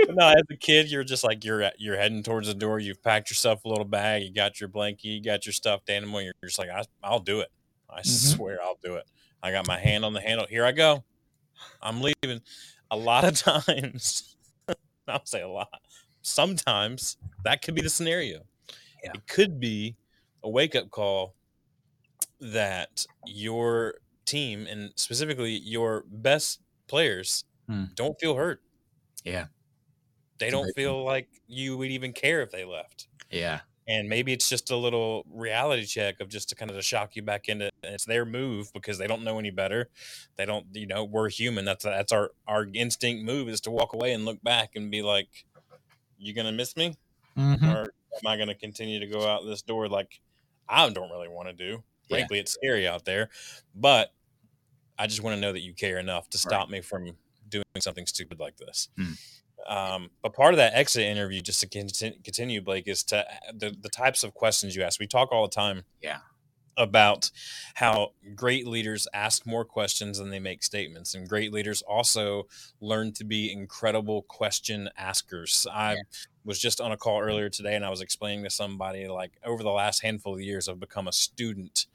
no, 0.10 0.30
as 0.30 0.44
a 0.50 0.56
kid, 0.56 0.90
you're 0.90 1.04
just 1.04 1.24
like 1.24 1.44
you're 1.44 1.70
you're 1.78 1.96
heading 1.98 2.24
towards 2.24 2.48
the 2.48 2.56
door. 2.56 2.80
You've 2.80 3.04
packed 3.04 3.30
yourself 3.30 3.66
a 3.66 3.70
little 3.70 3.86
bag. 3.86 4.24
You 4.24 4.34
got 4.34 4.60
your 4.60 4.70
blankie. 4.70 5.06
You 5.06 5.22
got 5.22 5.46
your 5.46 5.54
stuffed 5.54 5.90
animal. 5.92 6.22
You're 6.22 6.34
just 6.44 6.58
like, 6.58 6.70
I, 6.70 7.12
will 7.12 7.20
do 7.20 7.42
it. 7.42 7.50
I 7.90 8.00
mm-hmm. 8.00 8.36
swear, 8.36 8.60
I'll 8.64 8.80
do 8.84 8.96
it. 8.96 9.06
I 9.44 9.52
got 9.52 9.68
my 9.68 9.78
hand 9.78 10.06
on 10.06 10.14
the 10.14 10.22
handle. 10.22 10.48
Here 10.50 10.66
I 10.66 10.72
go. 10.72 11.04
I'm 11.82 12.02
leaving 12.02 12.42
a 12.90 12.98
lot 12.98 13.26
of 13.26 13.36
times, 13.66 14.36
I'll 15.08 15.26
say 15.26 15.42
a 15.42 15.48
lot, 15.48 15.82
sometimes 16.22 17.18
that 17.44 17.62
could 17.62 17.76
be 17.76 17.82
the 17.82 17.90
scenario. 17.90 18.42
Yeah. 19.04 19.12
It 19.16 19.28
could 19.28 19.60
be 19.60 19.96
a 20.44 20.50
wake 20.50 20.76
up 20.76 20.90
call 20.90 21.36
that 22.44 23.06
your 23.26 23.96
team 24.26 24.68
and 24.70 24.92
specifically 24.96 25.52
your 25.52 26.04
best 26.10 26.60
players 26.88 27.46
hmm. 27.68 27.86
don't 27.96 28.20
feel 28.20 28.36
hurt. 28.36 28.62
Yeah. 29.24 29.46
They 30.40 30.50
don't 30.50 30.74
feel 30.76 31.04
like 31.04 31.30
you 31.48 31.78
would 31.78 31.92
even 31.92 32.12
care 32.12 32.42
if 32.42 32.52
they 32.52 32.66
left. 32.66 33.08
Yeah 33.30 33.62
and 33.88 34.08
maybe 34.08 34.32
it's 34.32 34.48
just 34.48 34.72
a 34.72 34.78
little 34.78 35.26
reality 35.30 35.86
check 35.86 36.20
of 36.20 36.30
just 36.30 36.50
to 36.50 36.56
kind 36.56 36.72
of 36.72 36.78
to 36.78 36.84
shock 36.84 37.16
you 37.16 37.22
back 37.22 37.50
into 37.50 37.70
it's 37.84 38.06
their 38.06 38.26
move 38.26 38.72
because 38.74 38.98
they 38.98 39.08
don't 39.08 39.24
know 39.24 39.40
any 39.40 39.52
better 39.52 39.90
they 40.38 40.46
don't 40.46 40.66
you 40.74 40.88
know 40.88 41.04
we're 41.04 41.30
human 41.30 41.66
that's 41.66 41.84
that's 41.84 42.12
our 42.12 42.32
our 42.48 42.68
instinct 42.74 43.24
move 43.24 43.50
is 43.50 43.62
to 43.62 43.72
walk 43.72 43.94
away 43.94 44.14
and 44.14 44.26
look 44.26 44.42
back 44.44 44.72
and 44.76 44.92
be 44.92 45.02
like 45.02 45.46
you 46.18 46.34
gonna 46.34 46.52
miss 46.52 46.76
me 46.78 46.96
mm-hmm. 47.38 47.66
or 47.66 47.82
am 47.82 48.28
i 48.28 48.38
gonna 48.38 48.56
continue 48.56 49.00
to 49.00 49.08
go 49.08 49.28
out 49.28 49.46
this 49.46 49.62
door 49.62 49.88
like 49.88 50.22
i 50.70 50.90
don't 50.90 51.12
really 51.12 51.30
want 51.30 51.48
to 51.48 51.54
do 51.54 51.84
frankly 52.10 52.38
yeah. 52.38 52.42
it's 52.42 52.54
scary 52.54 52.88
out 52.88 53.06
there 53.06 53.30
but 53.76 54.14
i 54.98 55.08
just 55.08 55.24
want 55.24 55.36
to 55.36 55.42
know 55.42 55.52
that 55.52 55.62
you 55.62 55.74
care 55.74 56.00
enough 56.00 56.30
to 56.30 56.38
stop 56.38 56.68
right. 56.68 56.72
me 56.72 56.82
from 56.82 57.12
doing 57.50 57.64
something 57.80 58.06
stupid 58.06 58.40
like 58.40 58.58
this 58.58 58.90
mm. 59.00 59.18
Um, 59.68 60.10
but 60.22 60.34
part 60.34 60.54
of 60.54 60.58
that 60.58 60.74
exit 60.74 61.04
interview, 61.04 61.42
just 61.42 61.62
to 61.62 61.68
continue, 61.68 62.62
Blake, 62.62 62.88
is 62.88 63.04
to 63.06 63.20
uh, 63.20 63.52
the, 63.54 63.76
the 63.80 63.90
types 63.90 64.24
of 64.24 64.34
questions 64.34 64.76
you 64.76 64.84
ask. 64.84 65.00
We 65.00 65.08
talk 65.08 65.32
all 65.32 65.44
the 65.44 65.54
time. 65.54 65.84
Yeah. 66.02 66.20
About 66.76 67.30
how 67.76 68.14
great 68.34 68.66
leaders 68.66 69.08
ask 69.14 69.46
more 69.46 69.64
questions 69.64 70.18
than 70.18 70.32
they 70.32 70.40
make 70.40 70.64
statements, 70.64 71.14
and 71.14 71.30
great 71.30 71.54
leaders 71.54 71.84
also 71.84 72.48
learn 72.82 73.14
to 73.14 73.24
be 73.24 73.54
incredible 73.54 74.24
question 74.24 74.90
askers. 74.98 75.68
I 75.72 75.94
yeah. 75.94 76.02
Was 76.46 76.60
just 76.60 76.82
on 76.82 76.92
a 76.92 76.98
call 76.98 77.22
earlier 77.22 77.50
today, 77.50 77.76
and 77.76 77.86
I 77.86 77.90
was 77.90 78.02
explaining 78.02 78.44
to 78.44 78.50
somebody 78.50 79.08
like 79.08 79.34
over 79.46 79.64
the 79.64 79.70
last 79.70 80.02
handful 80.02 80.36
of 80.36 80.42
years, 80.42 80.68
I've 80.68 80.80
become 80.80 81.08
a 81.08 81.14
student 81.14 81.86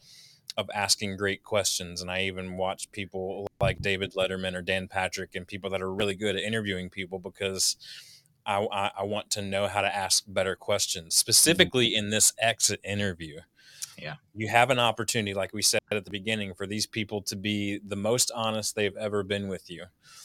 of 0.56 0.68
asking 0.74 1.16
great 1.16 1.44
questions. 1.44 2.02
And 2.02 2.10
I 2.10 2.22
even 2.22 2.56
watch 2.56 2.90
people 2.90 3.46
like 3.60 3.80
David 3.80 4.14
Letterman 4.14 4.54
or 4.54 4.62
Dan 4.62 4.88
Patrick 4.88 5.34
and 5.34 5.46
people 5.46 5.70
that 5.70 5.80
are 5.80 5.92
really 5.92 6.16
good 6.16 6.36
at 6.36 6.42
interviewing 6.42 6.90
people 6.90 7.20
because 7.20 7.76
I, 8.44 8.66
I, 8.72 8.90
I 8.98 9.04
want 9.04 9.30
to 9.32 9.42
know 9.42 9.68
how 9.68 9.82
to 9.82 9.94
ask 9.94 10.24
better 10.26 10.56
questions, 10.56 11.14
mm-hmm. 11.14 11.20
specifically 11.20 11.94
in 11.94 12.10
this 12.10 12.32
exit 12.40 12.80
interview. 12.84 13.40
Yeah. 14.00 14.14
You 14.34 14.48
have 14.48 14.70
an 14.70 14.78
opportunity, 14.78 15.34
like 15.34 15.52
we 15.52 15.62
said 15.62 15.80
at 15.90 16.04
the 16.04 16.10
beginning, 16.10 16.54
for 16.54 16.66
these 16.66 16.86
people 16.86 17.22
to 17.22 17.36
be 17.36 17.80
the 17.86 17.96
most 17.96 18.30
honest 18.34 18.74
they've 18.74 18.96
ever 18.96 19.22
been 19.22 19.48
with 19.48 19.70
you. 19.70 19.84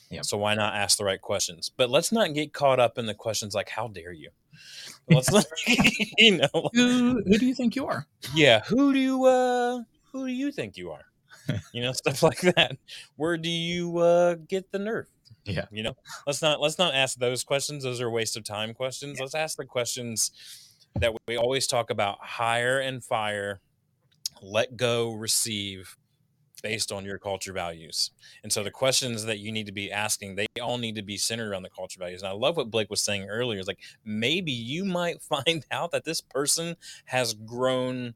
Yep. 0.10 0.25
So 0.25 0.38
why 0.38 0.56
not 0.56 0.75
ask 0.75 0.98
the 0.98 1.06
right 1.06 1.22
questions? 1.22 1.72
But 1.75 1.89
let's 1.89 2.12
not 2.12 2.34
get 2.34 2.53
caught 2.53 2.80
up 2.80 2.98
in 2.98 3.06
the 3.06 3.13
questions 3.13 3.56
like, 3.56 3.70
how 3.70 3.88
dare 3.88 4.12
you? 4.12 4.30
Let's 5.10 5.32
not, 5.32 5.46
you 6.18 6.38
know, 6.38 6.70
who, 6.74 7.24
who 7.25 7.38
do 7.38 7.46
you 7.46 7.56
think 7.56 7.75
you 7.75 7.88
are? 7.88 8.06
Yeah. 8.34 8.62
Who 8.68 8.94
do 8.94 9.00
you, 9.00 9.25
uh, 9.25 9.80
who 10.12 10.27
do 10.27 10.34
you 10.34 10.51
think 10.51 10.77
you 10.77 10.92
are? 10.92 11.06
you 11.74 11.82
know, 11.82 11.92
stuff 11.92 12.24
like 12.24 12.42
that. 12.42 12.77
Where 13.15 13.38
do 13.38 13.50
you 13.50 13.98
uh, 13.98 14.36
get 14.48 14.72
the 14.72 14.80
nerve? 14.80 15.08
Yeah. 15.46 15.65
You 15.72 15.84
know, 15.84 15.94
let's 16.25 16.42
not 16.42 16.62
let's 16.62 16.77
not 16.77 16.96
ask 16.96 17.18
those 17.18 17.44
questions. 17.44 17.84
Those 17.84 18.00
are 18.00 18.10
waste 18.10 18.38
of 18.38 18.44
time 18.44 18.74
questions. 18.74 19.18
Yeah. 19.18 19.24
Let's 19.24 19.36
ask 19.36 19.58
the 19.58 19.65
questions 19.65 20.32
that 20.96 21.14
we 21.28 21.38
always 21.38 21.68
talk 21.68 21.90
about: 21.90 22.20
hire 22.20 22.80
and 22.80 23.04
fire, 23.04 23.62
let 24.42 24.78
go, 24.78 25.14
receive, 25.14 25.98
based 26.64 26.92
on 26.92 27.06
your 27.06 27.20
culture 27.20 27.54
values. 27.54 28.12
And 28.42 28.52
so 28.52 28.64
the 28.64 28.72
questions 28.72 29.26
that 29.26 29.40
you 29.40 29.52
need 29.52 29.66
to 29.68 29.72
be 29.72 29.92
asking, 29.92 30.36
they 30.36 30.48
all 30.62 30.78
need 30.78 30.96
to 30.96 31.04
be 31.04 31.18
centered 31.18 31.52
around 31.52 31.64
the 31.64 31.70
culture 31.70 32.00
values. 32.00 32.24
And 32.24 32.30
I 32.30 32.34
love 32.34 32.58
what 32.58 32.72
Blake 32.72 32.90
was 32.90 33.04
saying 33.04 33.30
earlier. 33.30 33.60
Is 33.60 33.68
like 33.68 33.80
maybe 34.04 34.52
you 34.52 34.86
might 34.86 35.22
find 35.46 35.66
out 35.70 35.92
that 35.92 36.06
this 36.06 36.22
person 36.22 36.76
has 37.06 37.34
grown 37.34 38.16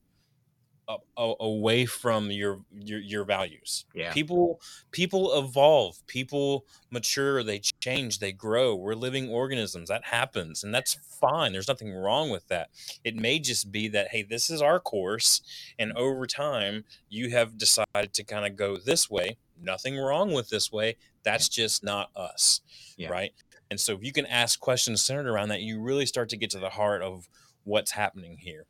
away 1.18 1.86
from 1.86 2.32
your, 2.32 2.62
your 2.72 3.00
your 3.00 3.26
values. 3.26 3.86
Yeah. 3.94 4.14
People 4.14 4.62
people 4.92 5.38
evolve, 5.38 6.06
people 6.08 6.66
mature, 6.90 7.44
they 7.44 7.62
change, 7.82 8.20
they 8.20 8.32
grow. 8.32 8.76
We're 8.76 8.96
living 8.96 9.30
organisms. 9.30 9.90
That 9.90 10.06
happens 10.06 10.64
and 10.64 10.74
that's 10.74 10.98
fine. 11.20 11.52
There's 11.52 11.68
nothing 11.68 11.94
wrong 11.94 12.30
with 12.30 12.48
that. 12.48 12.70
It 13.04 13.16
may 13.16 13.40
just 13.40 13.72
be 13.72 13.90
that 13.90 14.10
hey, 14.10 14.24
this 14.24 14.50
is 14.50 14.62
our 14.62 14.80
course 14.80 15.42
and 15.78 15.92
over 15.94 16.26
time 16.26 16.86
you 17.10 17.32
have 17.32 17.58
decided 17.58 18.14
to 18.14 18.24
kind 18.24 18.46
of 18.46 18.56
go 18.56 18.78
this 18.78 19.10
way. 19.10 19.38
Nothing 19.62 19.98
wrong 19.98 20.32
with 20.32 20.50
this 20.50 20.72
way. 20.72 20.96
That's 21.24 21.50
just 21.50 21.84
not 21.84 22.12
us. 22.16 22.62
Yeah. 22.96 23.10
Right? 23.10 23.34
And 23.70 23.80
so 23.80 23.94
if 23.94 24.04
you 24.04 24.14
can 24.14 24.26
ask 24.26 24.60
questions 24.60 25.04
centered 25.04 25.28
around 25.28 25.50
that, 25.50 25.62
you 25.62 25.82
really 25.82 26.06
start 26.06 26.30
to 26.30 26.38
get 26.38 26.50
to 26.52 26.60
the 26.60 26.70
heart 26.70 27.02
of 27.02 27.28
what's 27.64 27.92
happening 27.92 28.38
here. 28.38 28.66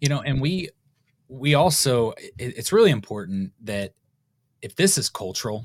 You 0.00 0.08
know, 0.08 0.20
and 0.20 0.40
we 0.40 0.70
we 1.28 1.54
also 1.54 2.14
it's 2.38 2.72
really 2.72 2.90
important 2.90 3.52
that 3.62 3.92
if 4.62 4.74
this 4.76 4.98
is 4.98 5.08
cultural 5.08 5.64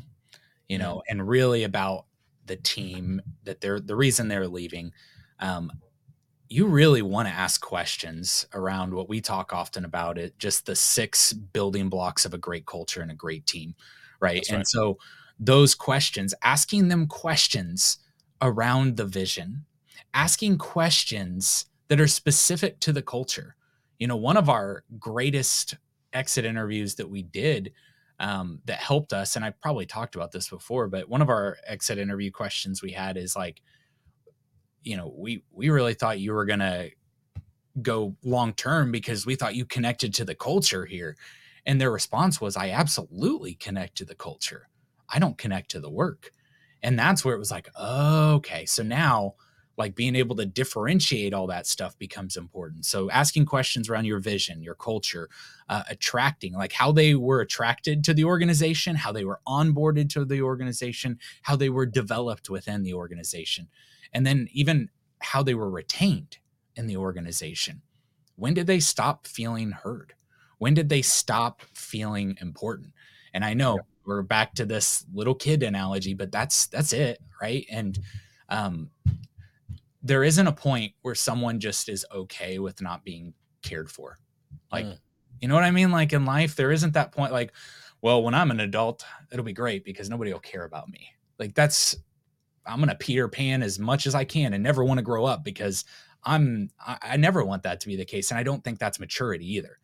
you 0.68 0.78
know 0.78 0.96
mm-hmm. 0.96 1.12
and 1.20 1.28
really 1.28 1.64
about 1.64 2.06
the 2.46 2.58
team 2.58 3.22
that 3.44 3.62
they're 3.62 3.80
the 3.80 3.96
reason 3.96 4.28
they're 4.28 4.48
leaving 4.48 4.92
um, 5.40 5.72
you 6.50 6.68
really 6.68 7.02
want 7.02 7.28
to 7.28 7.34
ask 7.34 7.62
questions 7.62 8.46
around 8.54 8.94
what 8.94 9.10
we 9.10 9.22
talk 9.22 9.54
often 9.54 9.86
about 9.86 10.18
it 10.18 10.38
just 10.38 10.66
the 10.66 10.76
six 10.76 11.34
building 11.34 11.90
blocks 11.90 12.26
of 12.26 12.34
a 12.34 12.38
great 12.38 12.66
culture 12.66 13.02
and 13.02 13.12
a 13.12 13.16
great 13.16 13.46
team 13.48 13.74
right 14.20 14.36
That's 14.36 14.50
and 14.50 14.58
right. 14.58 14.68
so 14.68 14.98
those 15.40 15.74
questions 15.76 16.34
asking 16.44 16.90
them 16.90 17.08
questions 17.08 18.00
around 18.42 18.98
the 18.98 19.06
vision 19.06 19.66
asking 20.14 20.58
questions 20.58 21.66
that 21.88 22.02
are 22.02 22.08
specific 22.08 22.80
to 22.82 22.92
the 22.92 23.02
culture 23.02 23.56
you 24.00 24.08
know, 24.08 24.18
one 24.18 24.38
of 24.38 24.50
our 24.50 24.84
greatest 25.00 25.76
exit 26.14 26.46
interviews 26.46 26.96
that 26.96 27.10
we 27.10 27.24
did 27.24 27.74
um, 28.20 28.60
that 28.66 28.78
helped 28.78 29.14
us, 29.14 29.36
and 29.36 29.44
I 29.44 29.52
probably 29.52 29.86
talked 29.86 30.16
about 30.16 30.32
this 30.32 30.50
before, 30.50 30.88
but 30.88 31.10
one 31.10 31.22
of 31.22 31.30
our 31.30 31.58
exit 31.66 31.98
interview 31.98 32.32
questions 32.32 32.82
we 32.82 32.92
had 32.92 33.18
is 33.18 33.36
like, 33.36 33.62
you 34.84 34.98
know, 34.98 35.14
we 35.18 35.44
we 35.52 35.70
really 35.70 35.94
thought 35.94 36.20
you 36.20 36.34
were 36.34 36.46
gonna 36.46 36.90
go 37.82 38.16
long 38.24 38.54
term 38.54 38.92
because 38.92 39.26
we 39.26 39.36
thought 39.36 39.56
you 39.56 39.66
connected 39.66 40.14
to 40.14 40.26
the 40.26 40.36
culture 40.36 40.86
here. 40.86 41.16
And 41.66 41.80
their 41.80 41.92
response 41.92 42.42
was, 42.42 42.58
I 42.58 42.72
absolutely 42.72 43.56
connect 43.56 43.98
to 43.98 44.06
the 44.06 44.16
culture. 44.16 44.68
I 45.10 45.20
don't 45.20 45.38
connect 45.38 45.72
to 45.72 45.80
the 45.80 45.90
work. 45.90 46.32
And 46.82 47.00
that's 47.00 47.24
where 47.24 47.34
it 47.34 47.40
was 47.40 47.52
like, 47.52 47.70
okay, 47.80 48.66
so 48.66 48.84
now 48.84 49.36
like 49.78 49.96
being 49.96 50.16
able 50.16 50.36
to 50.36 50.46
differentiate 50.46 51.34
all 51.34 51.48
that 51.48 51.66
stuff 51.66 51.98
becomes 51.98 52.38
important. 52.38 52.86
So 52.86 53.10
asking 53.10 53.46
questions 53.46 53.90
around 53.90 54.06
your 54.06 54.20
vision, 54.20 54.62
your 54.62 54.76
culture, 54.76 55.30
uh, 55.68 55.84
attracting, 55.90 56.54
like 56.54 56.74
how 56.74 56.92
they 56.92 57.16
were 57.16 57.42
attracted 57.42 58.04
to 58.04 58.14
the 58.14 58.26
organization, 58.26 58.96
how 58.96 59.12
they 59.12 59.26
were 59.26 59.40
onboarded 59.48 60.10
to 60.10 60.26
the 60.26 60.42
organization, 60.42 61.20
how 61.42 61.56
they 61.56 61.70
were 61.70 61.86
developed 61.86 62.50
within 62.50 62.84
the 62.84 62.94
organization, 62.94 63.68
and 64.14 64.26
then 64.26 64.48
even 64.52 64.90
how 65.20 65.42
they 65.42 65.56
were 65.56 65.70
retained 65.70 66.38
in 66.76 66.88
the 66.88 66.98
organization. 66.98 67.82
When 68.36 68.54
did 68.54 68.68
they 68.68 68.80
stop 68.80 69.26
feeling 69.26 69.72
heard? 69.72 70.14
When 70.58 70.74
did 70.74 70.90
they 70.90 71.02
stop 71.02 71.62
feeling 71.74 72.38
important? 72.42 72.94
And 73.34 73.44
I 73.44 73.54
know 73.54 73.80
we're 74.06 74.22
back 74.22 74.54
to 74.56 74.66
this 74.66 75.06
little 75.14 75.36
kid 75.36 75.64
analogy, 75.64 76.14
but 76.14 76.32
that's 76.32 76.68
that's 76.68 76.94
it, 76.94 77.20
right? 77.42 77.66
And 77.70 78.00
um, 78.50 78.90
there 80.04 80.24
isn't 80.24 80.48
a 80.48 80.52
point 80.52 80.94
where 81.02 81.16
someone 81.16 81.60
just 81.60 81.90
is 81.90 82.06
okay 82.14 82.60
with 82.60 82.82
not 82.82 83.04
being 83.04 83.34
cared 83.62 83.90
for. 83.90 84.20
Like, 84.72 84.86
mm. 84.86 85.00
you 85.42 85.48
know 85.48 85.56
what 85.56 85.64
I 85.64 85.72
mean? 85.72 85.92
Like 85.92 86.14
in 86.14 86.26
life, 86.26 86.56
there 86.56 86.72
isn't 86.72 86.94
that 86.94 87.14
point 87.14 87.32
like, 87.32 87.54
well, 88.02 88.22
when 88.22 88.34
I'm 88.34 88.52
an 88.52 88.60
adult, 88.60 89.06
it'll 89.32 89.46
be 89.46 89.54
great 89.54 89.86
because 89.86 90.10
nobody 90.10 90.34
will 90.34 90.40
care 90.42 90.66
about 90.66 90.90
me. 90.90 91.08
Like 91.40 91.56
that's 91.56 91.96
I'm 92.66 92.80
gonna 92.80 92.96
Peter 92.96 93.28
Pan 93.28 93.64
as 93.64 93.80
much 93.80 94.06
as 94.06 94.14
I 94.14 94.26
can 94.26 94.54
and 94.54 94.62
never 94.62 94.84
want 94.84 94.98
to 94.98 95.04
grow 95.04 95.26
up 95.26 95.44
because 95.44 95.86
I'm 96.24 96.70
I, 96.86 96.98
I, 97.02 97.18
never 97.18 97.44
want 97.44 97.64
that 97.64 97.80
to 97.82 97.88
be 97.88 97.96
the 97.96 98.06
case. 98.06 98.32
And 98.32 98.38
I 98.38 98.44
don't 98.44 98.64
think 98.64 98.80
that's 98.80 99.00
maturity 99.00 99.56
either. 99.56 99.78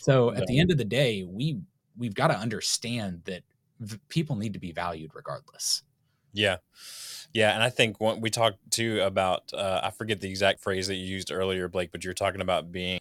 So 0.00 0.32
at 0.32 0.46
the 0.46 0.58
end 0.58 0.70
of 0.70 0.78
the 0.78 0.84
day, 0.84 1.24
we 1.24 1.60
we've 1.96 2.14
got 2.14 2.28
to 2.28 2.36
understand 2.36 3.22
that 3.24 3.42
v- 3.80 3.98
people 4.08 4.36
need 4.36 4.54
to 4.54 4.58
be 4.58 4.72
valued 4.72 5.12
regardless. 5.14 5.82
Yeah. 6.32 6.56
Yeah, 7.34 7.54
and 7.54 7.62
I 7.62 7.70
think 7.70 7.98
when 7.98 8.20
we 8.20 8.28
talked 8.28 8.58
too 8.70 9.00
about 9.00 9.52
uh, 9.54 9.80
I 9.82 9.90
forget 9.90 10.20
the 10.20 10.28
exact 10.28 10.60
phrase 10.60 10.86
that 10.88 10.96
you 10.96 11.06
used 11.06 11.32
earlier, 11.32 11.66
Blake, 11.66 11.90
but 11.90 12.04
you're 12.04 12.12
talking 12.12 12.42
about 12.42 12.70
being 12.70 13.00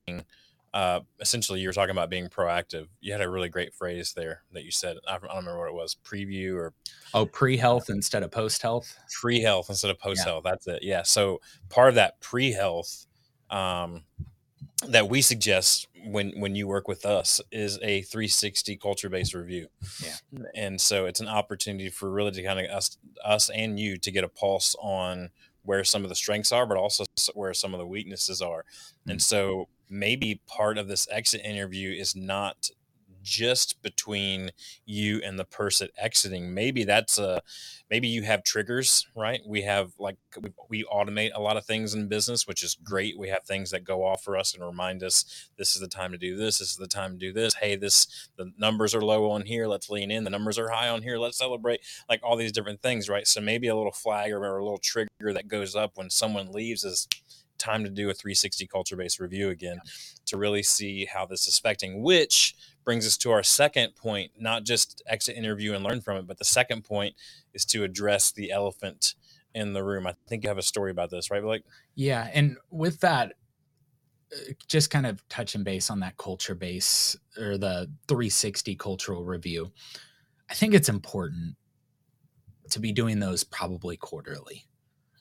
uh, 0.73 1.01
essentially 1.19 1.59
you 1.59 1.67
were 1.67 1.73
talking 1.73 1.91
about 1.91 2.09
being 2.09 2.29
proactive. 2.29 2.88
You 3.01 3.11
had 3.11 3.21
a 3.21 3.29
really 3.29 3.50
great 3.50 3.73
phrase 3.73 4.13
there 4.13 4.43
that 4.53 4.63
you 4.63 4.71
said. 4.71 4.97
I 5.05 5.17
don't 5.17 5.23
remember 5.23 5.59
what 5.59 5.67
it 5.67 5.73
was, 5.73 5.97
preview 6.05 6.55
or 6.55 6.73
oh, 7.13 7.25
pre-health 7.25 7.89
instead 7.89 8.23
of 8.23 8.31
post-health. 8.31 8.97
Pre-health 9.19 9.69
instead 9.69 9.91
of 9.91 10.00
post-health. 10.00 10.43
Yeah. 10.45 10.51
That's 10.51 10.67
it. 10.67 10.83
Yeah. 10.83 11.03
So 11.03 11.41
part 11.67 11.89
of 11.89 11.95
that 11.95 12.21
pre-health 12.21 13.05
um, 13.50 14.03
that 14.88 15.09
we 15.09 15.21
suggest 15.21 15.88
when 16.05 16.31
when 16.39 16.55
you 16.55 16.67
work 16.67 16.88
with 16.88 17.05
us 17.05 17.39
is 17.51 17.77
a 17.81 18.01
360 18.01 18.77
culture 18.77 19.09
based 19.09 19.33
review. 19.33 19.67
Yeah. 20.03 20.45
And 20.55 20.81
so 20.81 21.05
it's 21.05 21.19
an 21.19 21.27
opportunity 21.27 21.89
for 21.89 22.09
really 22.09 22.31
to 22.31 22.43
kind 22.43 22.59
of 22.59 22.65
us 22.71 22.97
us 23.23 23.50
and 23.50 23.79
you 23.79 23.97
to 23.97 24.11
get 24.11 24.23
a 24.23 24.29
pulse 24.29 24.75
on 24.81 25.29
where 25.63 25.83
some 25.83 26.03
of 26.03 26.09
the 26.09 26.15
strengths 26.15 26.51
are, 26.51 26.65
but 26.65 26.77
also 26.77 27.05
where 27.33 27.53
some 27.53 27.73
of 27.73 27.79
the 27.79 27.85
weaknesses 27.85 28.41
are. 28.41 28.63
Mm-hmm. 28.63 29.11
And 29.11 29.19
mm. 29.19 29.23
so 29.23 29.67
maybe 29.89 30.41
part 30.47 30.77
of 30.77 30.88
this 30.88 31.07
exit 31.11 31.41
interview 31.43 31.91
is 31.91 32.15
not 32.15 32.69
just 33.21 33.81
between 33.81 34.51
you 34.85 35.21
and 35.23 35.39
the 35.39 35.45
person 35.45 35.89
exiting. 35.97 36.53
Maybe 36.53 36.83
that's 36.83 37.17
a 37.17 37.41
maybe 37.89 38.07
you 38.07 38.23
have 38.23 38.43
triggers 38.43 39.05
right? 39.15 39.41
We 39.45 39.61
have 39.63 39.91
like 39.99 40.17
we, 40.39 40.51
we, 40.69 40.85
automate 40.91 41.31
a 41.33 41.41
lot 41.41 41.57
of 41.57 41.65
things 41.65 41.93
in 41.93 42.07
business 42.07 42.47
which 42.47 42.63
is 42.63 42.75
great. 42.83 43.17
We 43.17 43.29
have 43.29 43.43
things 43.43 43.71
that 43.71 43.83
go 43.83 44.03
off 44.03 44.23
for 44.23 44.37
us 44.37 44.53
and 44.53 44.63
remind 44.63 45.03
us 45.03 45.49
this 45.57 45.75
is 45.75 45.81
the 45.81 45.87
time 45.87 46.11
to 46.11 46.17
do 46.17 46.35
this. 46.35 46.59
This 46.59 46.71
is 46.71 46.77
the 46.77 46.87
time 46.87 47.11
to 47.13 47.17
do 47.17 47.33
this. 47.33 47.55
Hey 47.55 47.75
this 47.75 48.29
the 48.37 48.51
numbers 48.57 48.95
are 48.95 49.01
low 49.01 49.31
on 49.31 49.45
here. 49.45 49.67
Let's 49.67 49.89
lean 49.89 50.11
in. 50.11 50.23
The 50.23 50.29
numbers 50.29 50.57
are 50.57 50.69
high 50.69 50.89
on 50.89 51.01
here. 51.01 51.17
Let's 51.17 51.37
celebrate. 51.37 51.81
Like 52.09 52.21
all 52.23 52.35
these 52.35 52.51
different 52.51 52.81
things 52.81 53.09
right? 53.09 53.27
So 53.27 53.41
maybe 53.41 53.67
a 53.67 53.75
little 53.75 53.91
flag 53.91 54.31
or 54.31 54.43
a 54.57 54.63
little 54.63 54.77
trigger 54.77 55.34
that 55.34 55.47
goes 55.47 55.75
up 55.75 55.91
when 55.95 56.10
someone 56.10 56.51
leaves 56.51 56.84
is 56.84 57.07
time 57.62 57.84
to 57.84 57.89
do 57.89 58.10
a 58.10 58.13
360 58.13 58.67
culture 58.67 58.95
based 58.95 59.19
review 59.19 59.49
again 59.49 59.79
to 60.25 60.38
really 60.38 60.63
see 60.63 61.05
how 61.05 61.25
this 61.25 61.47
is 61.47 61.57
affecting, 61.60 62.01
which 62.01 62.55
brings 62.84 63.06
us 63.06 63.17
to 63.17 63.32
our 63.32 63.44
second 63.44 63.96
point, 63.96 64.32
not 64.39 64.63
just 64.63 65.02
exit 65.08 65.36
interview 65.36 65.74
and 65.74 65.84
learn 65.84 66.02
from 66.02 66.17
it, 66.17 66.28
but 66.28 66.38
the 66.38 66.46
second 66.46 66.84
point 66.84 67.15
is 67.54 67.65
to 67.65 67.84
address 67.84 68.32
the 68.32 68.52
elephant 68.52 69.15
in 69.54 69.74
the 69.74 69.84
room. 69.84 70.08
I 70.08 70.15
think 70.28 70.44
you 70.44 70.50
have 70.50 70.58
a 70.58 70.63
story 70.63 70.91
about 70.91 71.10
this, 71.10 71.30
right, 71.30 71.41
Blake? 71.41 71.63
Yeah. 71.96 72.30
And 72.34 72.58
with 72.70 73.00
that, 73.02 73.34
uh, 74.34 74.54
just 74.67 74.89
kind 74.89 75.06
of 75.06 75.28
touching 75.30 75.63
base 75.63 75.89
on 75.89 76.00
that 76.00 76.17
culture 76.17 76.56
base 76.56 77.15
or 77.38 77.58
the 77.58 77.91
360 78.08 78.76
cultural 78.76 79.24
review, 79.26 79.72
I 80.50 80.54
think 80.54 80.74
it's 80.74 80.89
important 80.89 81.56
to 82.70 82.80
be 82.80 82.91
doing 82.91 83.20
those 83.20 83.44
probably 83.44 83.98
quarterly 83.98 84.65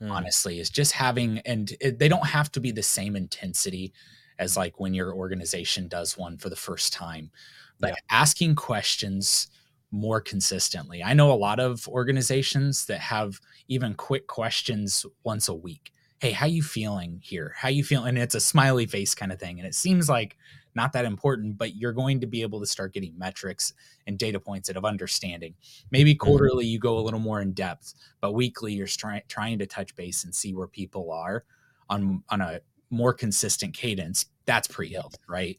mm. 0.00 0.10
honestly 0.10 0.58
is 0.58 0.70
just 0.70 0.92
having 0.92 1.38
and 1.40 1.72
it, 1.80 1.98
they 1.98 2.08
don't 2.08 2.26
have 2.26 2.50
to 2.52 2.60
be 2.60 2.70
the 2.70 2.82
same 2.82 3.16
intensity 3.16 3.92
as 4.40 4.56
like 4.56 4.80
when 4.80 4.92
your 4.92 5.14
organization 5.14 5.86
does 5.86 6.18
one 6.18 6.36
for 6.36 6.48
the 6.48 6.56
first 6.56 6.92
time 6.92 7.30
but 7.78 7.90
yeah. 7.90 7.94
asking 8.10 8.56
questions 8.56 9.48
more 9.92 10.20
consistently 10.20 11.02
i 11.02 11.12
know 11.12 11.30
a 11.30 11.34
lot 11.34 11.60
of 11.60 11.86
organizations 11.88 12.86
that 12.86 13.00
have 13.00 13.40
even 13.68 13.94
quick 13.94 14.26
questions 14.26 15.06
once 15.22 15.48
a 15.48 15.54
week 15.54 15.92
hey 16.18 16.32
how 16.32 16.46
you 16.46 16.62
feeling 16.62 17.20
here 17.22 17.54
how 17.56 17.68
you 17.68 17.84
feeling 17.84 18.08
and 18.08 18.18
it's 18.18 18.34
a 18.34 18.40
smiley 18.40 18.86
face 18.86 19.14
kind 19.14 19.30
of 19.30 19.38
thing 19.38 19.58
and 19.58 19.66
it 19.66 19.74
seems 19.74 20.08
like 20.08 20.36
not 20.74 20.92
that 20.92 21.04
important, 21.04 21.58
but 21.58 21.76
you're 21.76 21.92
going 21.92 22.20
to 22.20 22.26
be 22.26 22.42
able 22.42 22.60
to 22.60 22.66
start 22.66 22.92
getting 22.92 23.18
metrics 23.18 23.72
and 24.06 24.18
data 24.18 24.38
points 24.38 24.70
out 24.70 24.76
of 24.76 24.84
understanding. 24.84 25.54
Maybe 25.90 26.14
mm-hmm. 26.14 26.24
quarterly 26.24 26.66
you 26.66 26.78
go 26.78 26.98
a 26.98 27.00
little 27.00 27.20
more 27.20 27.40
in 27.40 27.52
depth, 27.52 27.94
but 28.20 28.32
weekly 28.32 28.72
you're 28.74 28.86
trying 28.86 29.22
trying 29.28 29.58
to 29.58 29.66
touch 29.66 29.94
base 29.96 30.24
and 30.24 30.34
see 30.34 30.54
where 30.54 30.68
people 30.68 31.10
are 31.12 31.44
on 31.88 32.22
on 32.28 32.40
a 32.40 32.60
more 32.90 33.12
consistent 33.12 33.74
cadence. 33.74 34.26
That's 34.46 34.68
pre-health, 34.68 35.16
right? 35.28 35.58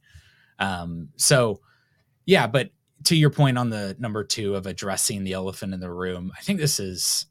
Um, 0.60 1.10
so 1.15 1.62
yeah, 2.26 2.48
but 2.48 2.70
to 3.06 3.15
your 3.15 3.30
point 3.30 3.58
on 3.58 3.70
the 3.70 3.96
number 4.00 4.24
two 4.24 4.56
of 4.56 4.67
addressing 4.67 5.24
the 5.24 5.34
elephant 5.34 5.74
in 5.74 5.80
the 5.80 5.91
room, 5.91 6.32
I 6.38 6.41
think 6.41 6.60
this 6.60 6.80
is 6.80 7.26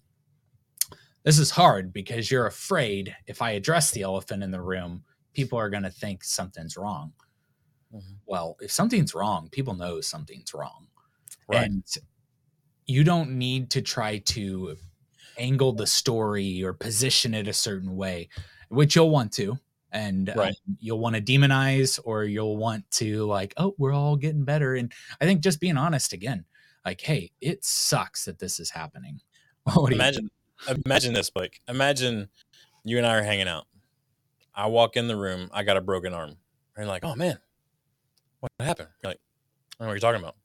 this 1.23 1.39
is 1.39 1.51
hard 1.51 1.93
because 1.93 2.31
you're 2.31 2.47
afraid 2.47 3.15
if 3.27 3.43
I 3.43 3.53
address 3.53 3.91
the 3.91 4.03
elephant 4.03 4.43
in 4.43 4.51
the 4.51 4.61
room, 4.61 5.05
people 5.35 5.59
are 5.59 5.71
going 5.71 5.83
to 5.83 5.91
think 5.91 6.25
something's 6.25 6.77
wrong. 6.77 7.13
Mm-hmm. 7.95 8.15
Well, 8.27 8.57
if 8.61 8.71
something's 8.71 9.15
wrong, 9.15 9.49
people 9.51 9.75
know 9.75 10.01
something's 10.01 10.55
wrong. 10.55 10.87
Right. 11.49 11.67
And 11.67 11.85
you 12.87 13.05
don't 13.05 13.33
need 13.33 13.71
to 13.71 13.83
try 13.83 14.19
to 14.19 14.77
angle 15.39 15.73
the 15.73 15.87
story 15.87 16.63
or 16.63 16.73
position 16.73 17.35
it 17.35 17.49
a 17.49 17.53
certain 17.53 17.97
way, 17.97 18.29
which 18.69 18.97
you'll 18.97 19.11
want 19.11 19.33
to. 19.33 19.59
And 19.93 20.33
right. 20.37 20.49
um, 20.49 20.77
you'll 20.79 20.99
want 20.99 21.17
to 21.17 21.23
demonize 21.23 21.99
or 22.05 22.25
you'll 22.25 22.57
want 22.57 22.91
to, 22.93 23.25
like, 23.25 23.55
oh, 23.57 23.75
we're 23.79 23.93
all 23.93 24.17
getting 24.17 24.45
better. 24.45 24.75
And 24.75 24.93
I 25.21 25.25
think 25.25 25.41
just 25.41 25.61
being 25.61 25.77
honest 25.77 26.13
again, 26.13 26.45
like, 26.85 27.01
hey, 27.01 27.33
it 27.41 27.65
sucks 27.65 28.25
that 28.25 28.39
this 28.39 28.61
is 28.61 28.71
happening. 28.71 29.21
imagine, 29.91 30.31
imagine 30.85 31.13
this, 31.13 31.31
Blake. 31.31 31.61
Imagine 31.69 32.29
you 32.85 32.99
and 32.99 33.07
I 33.07 33.17
are 33.17 33.23
hanging 33.23 33.49
out. 33.49 33.67
I 34.55 34.67
walk 34.67 34.97
in 34.97 35.09
the 35.09 35.17
room, 35.17 35.51
I 35.53 35.63
got 35.63 35.77
a 35.77 35.81
broken 35.81 36.13
arm. 36.13 36.37
And 36.77 36.89
like, 36.89 37.05
oh 37.05 37.15
man, 37.15 37.39
what 38.41 38.51
happened? 38.59 38.89
You're 39.03 39.11
like, 39.11 39.21
I 39.79 39.85
don't 39.85 39.87
know 39.87 39.93
what 39.93 40.03
you're 40.03 40.13
talking 40.13 40.23
about. 40.23 40.37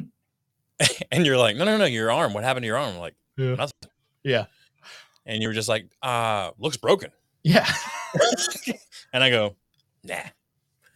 and 1.10 1.26
you're 1.26 1.38
like, 1.38 1.56
no, 1.56 1.64
no, 1.64 1.76
no, 1.76 1.84
your 1.84 2.10
arm. 2.10 2.34
What 2.34 2.44
happened 2.44 2.64
to 2.64 2.66
your 2.66 2.76
arm? 2.76 2.94
I'm 2.94 3.00
like, 3.00 3.14
yeah. 3.36 3.54
nothing. 3.54 3.90
Yeah. 4.22 4.46
And 5.26 5.42
you 5.42 5.48
were 5.48 5.54
just 5.54 5.68
like, 5.68 5.86
uh, 6.02 6.50
looks 6.58 6.76
broken. 6.76 7.10
Yeah. 7.42 7.68
and 9.12 9.24
I 9.24 9.30
go, 9.30 9.56
nah. 10.02 10.20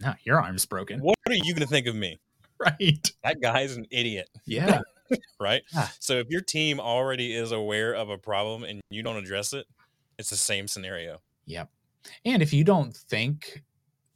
No, 0.01 0.15
your 0.23 0.41
arm's 0.41 0.67
broken. 0.67 1.01
What 1.01 1.17
are 1.29 1.35
you 1.35 1.55
going 1.55 1.67
to 1.67 1.67
think 1.67 1.87
of 1.87 1.95
me? 1.95 2.19
Right. 2.59 3.11
That 3.25 3.41
guy's 3.41 3.77
an 3.77 3.87
idiot. 3.91 4.29
Yeah. 4.45 4.83
right. 5.41 5.63
Yeah. 5.73 5.89
So 6.01 6.15
if 6.15 6.29
your 6.29 6.41
team 6.41 6.81
already 6.81 7.35
is 7.35 7.53
aware 7.53 7.95
of 7.95 8.11
a 8.11 8.19
problem 8.19 8.65
and 8.65 8.81
you 8.91 9.03
don't 9.03 9.17
address 9.17 9.53
it, 9.53 9.67
it's 10.19 10.31
the 10.31 10.37
same 10.37 10.69
scenario. 10.69 11.19
Yep. 11.47 11.71
And 12.25 12.43
if 12.43 12.53
you 12.53 12.65
don't 12.65 12.97
think 12.97 13.63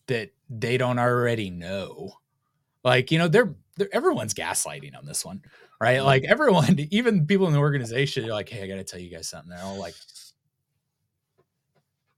that 0.06 0.30
they 0.50 0.76
don't 0.76 0.98
already 0.98 1.50
know. 1.50 2.14
Like, 2.84 3.10
you 3.10 3.18
know, 3.18 3.28
they're, 3.28 3.54
they're 3.76 3.88
everyone's 3.92 4.34
gaslighting 4.34 4.96
on 4.96 5.06
this 5.06 5.24
one, 5.24 5.42
right? 5.80 5.98
Mm-hmm. 5.98 6.06
Like 6.06 6.24
everyone, 6.24 6.78
even 6.90 7.26
people 7.26 7.46
in 7.46 7.52
the 7.52 7.58
organization, 7.58 8.24
they're 8.24 8.32
like, 8.32 8.48
"Hey, 8.48 8.62
I 8.62 8.66
got 8.66 8.76
to 8.76 8.84
tell 8.84 9.00
you 9.00 9.10
guys 9.10 9.28
something." 9.28 9.50
They're 9.50 9.64
all 9.64 9.78
like, 9.78 9.94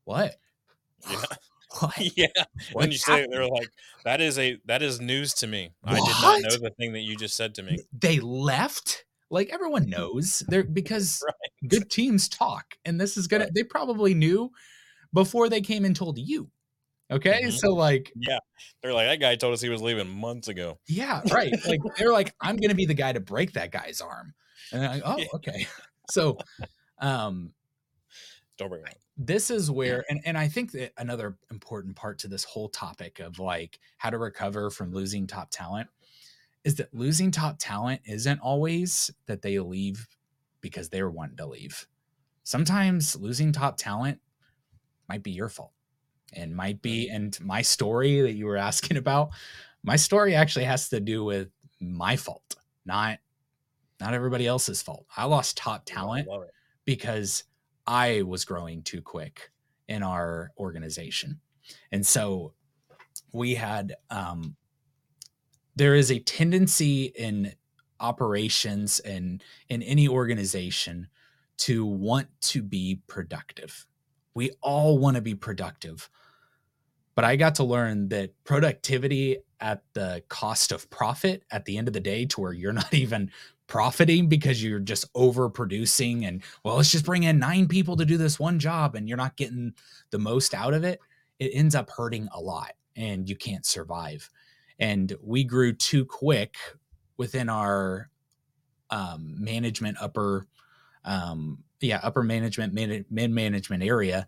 "What?" 0.04 0.36
Yeah. 1.08 1.16
What? 1.80 2.16
Yeah. 2.16 2.26
when 2.72 2.92
you 2.92 2.98
say 2.98 3.24
it, 3.24 3.30
they're 3.32 3.48
like, 3.48 3.68
that 4.04 4.20
is 4.20 4.38
a 4.38 4.58
that 4.66 4.80
is 4.80 5.00
news 5.00 5.34
to 5.34 5.48
me. 5.48 5.72
What? 5.80 5.94
I 5.94 5.96
did 5.96 6.22
not 6.22 6.42
know 6.42 6.68
the 6.68 6.72
thing 6.78 6.92
that 6.92 7.00
you 7.00 7.16
just 7.16 7.36
said 7.36 7.54
to 7.56 7.64
me. 7.64 7.78
They 7.92 8.20
left? 8.20 9.04
Like 9.28 9.50
everyone 9.50 9.90
knows. 9.90 10.44
They're 10.46 10.62
because 10.62 11.20
right. 11.26 11.68
good 11.68 11.90
teams 11.90 12.28
talk. 12.28 12.76
And 12.84 13.00
this 13.00 13.16
is 13.16 13.26
gonna 13.26 13.44
right. 13.44 13.54
they 13.54 13.64
probably 13.64 14.14
knew 14.14 14.52
before 15.12 15.48
they 15.48 15.60
came 15.60 15.84
and 15.84 15.96
told 15.96 16.16
you 16.18 16.48
Okay. 17.10 17.42
Mhm. 17.44 17.52
So, 17.52 17.74
like, 17.74 18.12
Yeah, 18.16 18.38
they're 18.82 18.92
like 18.94 19.06
that 19.08 19.20
guy 19.20 19.36
told 19.36 19.52
us 19.54 19.60
he 19.60 19.68
was 19.68 19.82
leaving 19.82 20.08
months 20.08 20.48
ago. 20.48 20.78
yeah, 20.86 21.20
right. 21.30 21.52
Like, 21.66 21.80
they're 21.96 22.12
like, 22.12 22.34
I'm 22.40 22.56
going 22.56 22.70
to 22.70 22.74
be 22.74 22.86
the 22.86 22.94
guy 22.94 23.12
to 23.12 23.20
break 23.20 23.52
that 23.52 23.70
guy's 23.70 24.00
arm. 24.00 24.34
And 24.72 24.82
they're 24.82 24.88
like, 24.90 25.02
oh, 25.04 25.22
okay. 25.34 25.66
So, 26.10 26.38
um, 26.98 27.52
Don't 28.56 28.68
bring 28.70 28.82
it 28.82 28.88
up. 28.88 28.94
this 29.16 29.50
is 29.50 29.70
where 29.70 30.04
and, 30.08 30.20
and 30.24 30.36
i 30.38 30.48
think 30.48 30.72
that 30.72 30.92
another 30.98 31.36
important 31.50 31.94
part 31.96 32.18
to 32.20 32.28
this 32.28 32.42
whole 32.44 32.68
topic 32.68 33.20
of 33.20 33.38
like 33.38 33.78
how 33.98 34.10
to 34.10 34.18
recover 34.18 34.70
from 34.70 34.92
losing 34.92 35.26
top 35.26 35.48
talent 35.50 35.88
is 36.64 36.74
that 36.76 36.92
losing 36.94 37.30
top 37.30 37.56
talent 37.58 38.00
isn't 38.06 38.38
always 38.40 39.10
that 39.26 39.42
they 39.42 39.58
leave 39.60 40.08
because 40.60 40.88
they're 40.88 41.10
wanting 41.10 41.36
to 41.36 41.46
leave 41.46 41.86
sometimes 42.42 43.14
losing 43.16 43.52
top 43.52 43.76
talent 43.76 44.20
might 45.08 45.22
be 45.22 45.30
your 45.30 45.48
fault 45.48 45.72
and 46.32 46.54
might 46.54 46.80
be 46.82 47.08
and 47.08 47.38
my 47.40 47.62
story 47.62 48.20
that 48.20 48.32
you 48.32 48.46
were 48.46 48.56
asking 48.56 48.96
about 48.96 49.30
my 49.82 49.96
story 49.96 50.34
actually 50.34 50.64
has 50.64 50.88
to 50.88 51.00
do 51.00 51.24
with 51.24 51.48
my 51.80 52.16
fault 52.16 52.56
not 52.86 53.18
not 54.00 54.14
everybody 54.14 54.46
else's 54.46 54.82
fault 54.82 55.06
i 55.16 55.24
lost 55.24 55.56
top 55.56 55.84
talent 55.84 56.26
it. 56.30 56.50
because 56.84 57.44
I 57.86 58.22
was 58.22 58.44
growing 58.44 58.82
too 58.82 59.02
quick 59.02 59.50
in 59.88 60.02
our 60.02 60.50
organization. 60.58 61.40
And 61.92 62.06
so 62.06 62.54
we 63.32 63.54
had, 63.54 63.94
um, 64.10 64.56
there 65.76 65.94
is 65.94 66.10
a 66.10 66.20
tendency 66.20 67.06
in 67.16 67.52
operations 68.00 69.00
and 69.00 69.42
in 69.68 69.82
any 69.82 70.08
organization 70.08 71.08
to 71.56 71.84
want 71.84 72.28
to 72.40 72.62
be 72.62 73.00
productive. 73.06 73.86
We 74.34 74.52
all 74.60 74.98
want 74.98 75.16
to 75.16 75.22
be 75.22 75.34
productive. 75.34 76.08
But 77.14 77.24
I 77.24 77.36
got 77.36 77.54
to 77.56 77.64
learn 77.64 78.08
that 78.08 78.32
productivity 78.44 79.38
at 79.60 79.82
the 79.94 80.22
cost 80.28 80.72
of 80.72 80.90
profit 80.90 81.44
at 81.50 81.64
the 81.64 81.78
end 81.78 81.88
of 81.88 81.94
the 81.94 82.00
day, 82.00 82.26
to 82.26 82.40
where 82.40 82.52
you're 82.52 82.72
not 82.84 82.92
even 82.92 83.30
profiting 83.66 84.28
because 84.28 84.62
you're 84.62 84.78
just 84.78 85.10
overproducing 85.14 86.26
and 86.26 86.42
well 86.62 86.76
let's 86.76 86.92
just 86.92 87.06
bring 87.06 87.22
in 87.22 87.38
nine 87.38 87.66
people 87.66 87.96
to 87.96 88.04
do 88.04 88.18
this 88.18 88.38
one 88.38 88.58
job 88.58 88.94
and 88.94 89.08
you're 89.08 89.16
not 89.16 89.36
getting 89.36 89.72
the 90.10 90.18
most 90.18 90.52
out 90.52 90.74
of 90.74 90.84
it 90.84 91.00
it 91.38 91.50
ends 91.54 91.74
up 91.74 91.88
hurting 91.90 92.28
a 92.34 92.40
lot 92.40 92.72
and 92.96 93.28
you 93.28 93.34
can't 93.34 93.64
survive 93.64 94.28
and 94.78 95.14
we 95.22 95.44
grew 95.44 95.72
too 95.72 96.04
quick 96.04 96.56
within 97.16 97.48
our 97.48 98.10
um, 98.90 99.34
management 99.38 99.96
upper 100.00 100.46
um, 101.06 101.58
yeah 101.84 102.00
upper 102.02 102.22
management 102.22 102.72
mid 102.74 103.30
management 103.30 103.82
area 103.82 104.26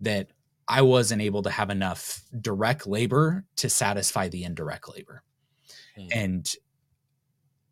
that 0.00 0.30
i 0.68 0.82
wasn't 0.82 1.20
able 1.20 1.42
to 1.42 1.50
have 1.50 1.70
enough 1.70 2.22
direct 2.40 2.86
labor 2.86 3.44
to 3.56 3.68
satisfy 3.68 4.28
the 4.28 4.44
indirect 4.44 4.88
labor 4.88 5.22
Hmm. 5.96 6.06
and 6.12 6.54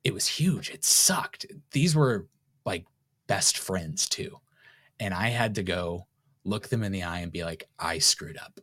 it 0.04 0.14
was 0.14 0.26
huge. 0.26 0.70
It 0.70 0.84
sucked. 0.84 1.46
These 1.72 1.96
were 1.96 2.28
like 2.64 2.86
best 3.26 3.58
friends 3.58 4.08
too. 4.08 4.38
And 5.00 5.12
I 5.12 5.28
had 5.30 5.56
to 5.56 5.64
go 5.64 6.06
look 6.44 6.68
them 6.68 6.84
in 6.84 6.92
the 6.92 7.02
eye 7.02 7.20
and 7.20 7.32
be 7.32 7.42
like, 7.44 7.68
I 7.78 7.98
screwed 7.98 8.38
up. 8.38 8.60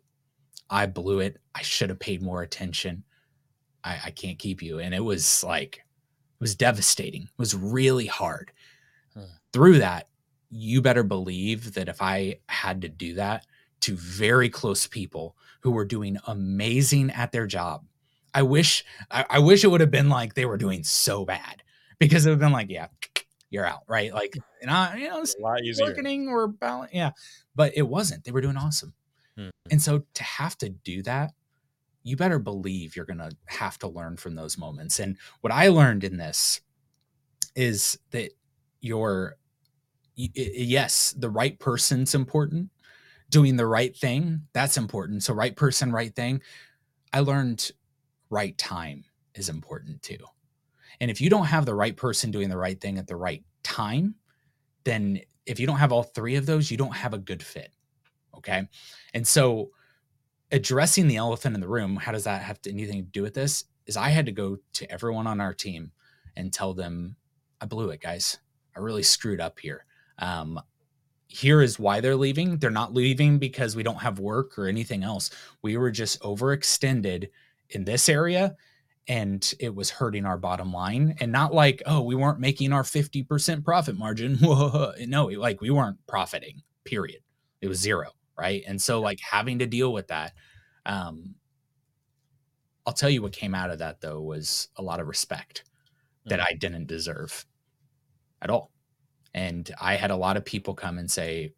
I 0.69 0.86
blew 0.86 1.19
it. 1.19 1.41
I 1.53 1.62
should 1.62 1.89
have 1.89 1.99
paid 1.99 2.21
more 2.21 2.43
attention. 2.43 3.03
I, 3.83 3.99
I 4.05 4.12
can't 4.12 4.39
keep 4.39 4.62
you. 4.62 4.79
And 4.79 4.95
it 4.95 5.03
was 5.03 5.43
like, 5.43 5.77
it 5.77 6.39
was 6.39 6.55
devastating. 6.55 7.23
It 7.23 7.29
was 7.38 7.55
really 7.55 8.07
hard. 8.07 8.53
Hmm. 9.13 9.23
Through 9.51 9.79
that, 9.79 10.07
you 10.56 10.82
better 10.82 11.04
believe 11.04 11.74
that 11.74 11.89
if 11.89 12.02
I 12.02 12.39
had 12.48 12.82
to 12.82 12.89
do 12.89 13.16
that 13.16 13.46
to 13.82 13.96
very 13.96 14.50
close 14.50 14.88
people 14.88 15.36
who 15.62 15.72
were 15.72 15.86
doing 15.86 16.18
amazing 16.28 17.10
at 17.12 17.32
their 17.32 17.48
job, 17.48 17.86
I 18.34 18.44
wish 18.44 18.84
I, 19.12 19.26
I 19.30 19.39
wish 19.39 19.63
it 19.63 19.68
would 19.68 19.82
have 19.82 19.92
been 19.92 20.10
like 20.10 20.34
they 20.36 20.46
were 20.46 20.58
doing 20.58 20.84
so 20.84 21.26
bad 21.26 21.63
because 22.00 22.26
it 22.26 22.30
would 22.30 22.36
have 22.36 22.39
been 22.39 22.52
like, 22.52 22.70
yeah, 22.70 22.88
you're 23.50 23.66
out, 23.66 23.82
right? 23.88 24.13
Like, 24.13 24.36
and 24.62 24.70
I, 24.72 24.96
you 24.98 25.10
know, 25.10 25.22
it's 25.22 25.36
A 25.36 25.42
lot 25.42 25.62
easier. 25.63 25.86
marketing 25.86 26.28
or 26.28 26.48
balance, 26.48 26.92
yeah, 26.94 27.12
but 27.56 27.74
it 27.76 27.88
wasn't. 27.88 28.24
They 28.24 28.32
were 28.32 28.42
doing 28.42 28.58
awesome, 28.58 28.94
Hmm. 29.38 29.50
and 29.72 29.82
so 29.82 30.04
to 30.13 30.24
have 30.24 30.58
to 30.60 30.70
do 30.70 31.02
that, 31.04 31.32
you 32.04 32.16
better 32.18 32.38
believe 32.39 32.96
you're 32.96 33.06
gonna 33.06 33.32
have 33.46 33.80
to 33.80 33.88
learn 33.88 34.18
from 34.18 34.36
those 34.36 34.58
moments. 34.58 35.00
And 35.00 35.18
what 35.42 35.52
I 35.54 35.70
learned 35.70 36.04
in 36.04 36.18
this 36.18 36.62
is 37.56 37.98
that 38.12 38.32
your 38.82 39.38
yes, 40.15 41.13
the 41.17 41.30
right 41.30 41.58
person's 41.60 42.15
important. 42.15 42.69
Doing 43.30 43.56
the 43.56 43.65
right 43.65 43.95
thing, 43.95 44.41
that's 44.54 44.78
important. 44.78 45.23
So 45.23 45.34
right 45.34 45.56
person, 45.56 45.91
right 45.91 46.15
thing. 46.15 46.41
I 47.12 47.21
learned 47.21 47.71
right 48.30 48.56
time 48.58 49.06
is 49.34 49.49
important 49.49 50.04
too. 50.04 50.19
And 50.99 51.10
if 51.10 51.19
you 51.19 51.30
don't 51.30 51.45
have 51.45 51.65
the 51.65 51.73
right 51.73 51.97
person 51.97 52.30
doing 52.30 52.49
the 52.49 52.58
right 52.58 52.80
thing 52.80 52.97
at 52.99 53.08
the 53.08 53.15
right 53.15 53.43
time, 53.63 54.15
then 54.84 55.21
if 55.45 55.60
you 55.60 55.65
don't 55.65 55.78
have 55.78 55.91
all 55.91 56.04
three 56.04 56.36
of 56.36 56.45
those, 56.45 56.69
you 56.69 56.78
don't 56.78 56.95
have 56.95 57.13
a 57.13 57.17
good 57.17 57.41
fit. 57.41 57.71
Okay. 58.38 58.67
And 59.13 59.28
so 59.28 59.71
addressing 60.52 61.08
the 61.08 61.17
elephant 61.17 61.56
in 61.56 61.62
the 61.62 61.67
room, 61.67 61.95
how 61.95 62.12
does 62.12 62.26
that 62.26 62.43
have 62.43 62.62
to, 62.62 62.69
anything 62.71 63.04
to 63.04 63.12
do 63.12 63.23
with 63.23 63.34
this? 63.34 63.65
Is 63.88 63.97
I 63.97 64.10
had 64.10 64.28
to 64.28 64.32
go 64.32 64.58
to 64.73 64.91
everyone 64.91 65.28
on 65.28 65.41
our 65.41 65.54
team 65.54 65.91
and 66.36 66.54
tell 66.54 66.73
them, 66.73 67.15
I 67.60 67.65
blew 67.65 67.89
it, 67.89 68.02
guys. 68.02 68.38
I 68.76 68.80
really 68.80 69.04
screwed 69.04 69.41
up 69.41 69.60
here. 69.60 69.86
Um, 70.19 70.60
here 71.28 71.62
is 71.62 71.80
why 71.80 71.99
they're 71.99 72.15
leaving. 72.15 72.58
They're 72.58 72.69
not 72.69 72.93
leaving 72.93 73.39
because 73.39 73.76
we 73.76 73.84
don't 73.84 74.02
have 74.02 74.19
work 74.19 74.58
or 74.58 74.67
anything 74.67 75.04
else. 75.04 75.32
We 75.62 75.78
were 75.78 75.91
just 75.91 76.21
overextended 76.21 77.30
in 77.69 77.86
this 77.86 78.08
area 78.08 78.56
and 79.08 79.54
it 79.60 79.73
was 79.73 79.89
hurting 79.89 80.26
our 80.26 80.38
bottom 80.38 80.71
line. 80.71 81.15
And 81.19 81.32
not 81.32 81.54
like 81.54 81.82
oh 81.88 82.02
we 82.02 82.15
weren't 82.15 82.39
making 82.39 82.71
our 82.71 82.84
50% 82.84 83.63
profit 83.63 83.97
margin. 83.97 84.38
No 85.08 85.26
like 85.26 85.60
we 85.60 85.71
weren't 85.71 85.97
profiting 86.08 86.62
period. 86.86 87.21
It 87.62 87.67
was 87.67 87.80
zero 87.80 88.12
right? 88.38 88.63
And 88.67 88.82
so 88.82 88.99
like 88.99 89.19
having 89.19 89.60
to 89.60 89.67
deal 89.67 89.93
with 89.93 90.08
that 90.08 90.34
um 90.86 91.36
i'll 92.86 92.93
tell 92.93 93.10
you 93.10 93.21
what 93.21 93.32
came 93.32 93.56
out 93.56 93.69
of 93.69 93.80
that 93.80 94.02
though 94.02 94.21
was 94.21 94.67
a 94.76 94.82
lot 94.82 94.99
of 94.99 95.08
respect 95.08 95.63
that 96.26 96.41
i 96.41 96.54
didn't 96.60 96.88
deserve 96.88 97.45
at 98.41 98.49
all 98.49 98.72
and 99.34 99.72
i 99.82 99.96
had 99.96 100.12
a 100.12 100.15
lot 100.15 100.38
of 100.38 100.46
people 100.46 100.74
come 100.74 100.98
and 100.98 101.10
say 101.10 101.52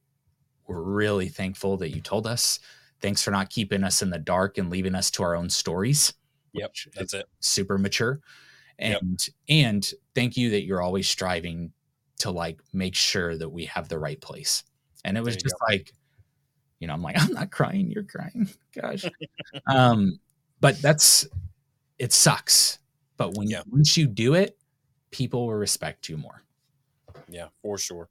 we're 0.67 0.81
really 0.81 1.27
thankful 1.27 1.77
that 1.77 1.91
you 1.95 2.01
told 2.01 2.25
us. 2.25 2.59
Thanks 2.99 3.21
for 3.21 3.29
not 3.31 3.51
keeping 3.51 3.83
us 3.83 4.01
in 4.01 4.09
the 4.09 4.17
dark 4.17 4.57
and 4.57 4.69
leaving 4.71 4.95
us 4.95 5.11
to 5.11 5.21
our 5.23 5.35
own 5.35 5.47
stories. 5.49 6.13
Yep, 6.53 6.73
that's 6.95 7.13
it. 7.13 7.25
super 7.39 7.77
mature. 7.77 8.19
Yep. 8.79 9.01
and 9.01 9.27
and 9.47 9.93
thank 10.15 10.35
you 10.37 10.49
that 10.49 10.63
you're 10.63 10.81
always 10.81 11.07
striving 11.07 11.71
to 12.19 12.31
like 12.31 12.59
make 12.73 12.95
sure 12.95 13.37
that 13.37 13.49
we 13.49 13.65
have 13.65 13.89
the 13.89 13.99
right 13.99 14.19
place. 14.19 14.63
And 15.03 15.17
it 15.17 15.23
was 15.23 15.37
just 15.37 15.55
like 15.69 15.93
you 16.79 16.87
know 16.87 16.93
i'm 16.93 17.01
like 17.01 17.15
i'm 17.21 17.31
not 17.31 17.51
crying 17.51 17.91
you're 17.91 18.03
crying. 18.03 18.49
Gosh. 18.73 19.05
Um 19.67 20.19
but 20.61 20.81
that's 20.81 21.27
it 21.99 22.11
sucks. 22.11 22.79
But 23.17 23.35
when 23.37 23.49
Yeah. 23.49 23.61
once 23.69 23.95
you 23.97 24.07
do 24.07 24.33
it 24.33 24.57
people 25.11 25.45
will 25.47 25.53
respect 25.53 26.09
you 26.09 26.17
more 26.17 26.41
Yeah, 27.29 27.47
for 27.61 27.77
sure. 27.77 28.09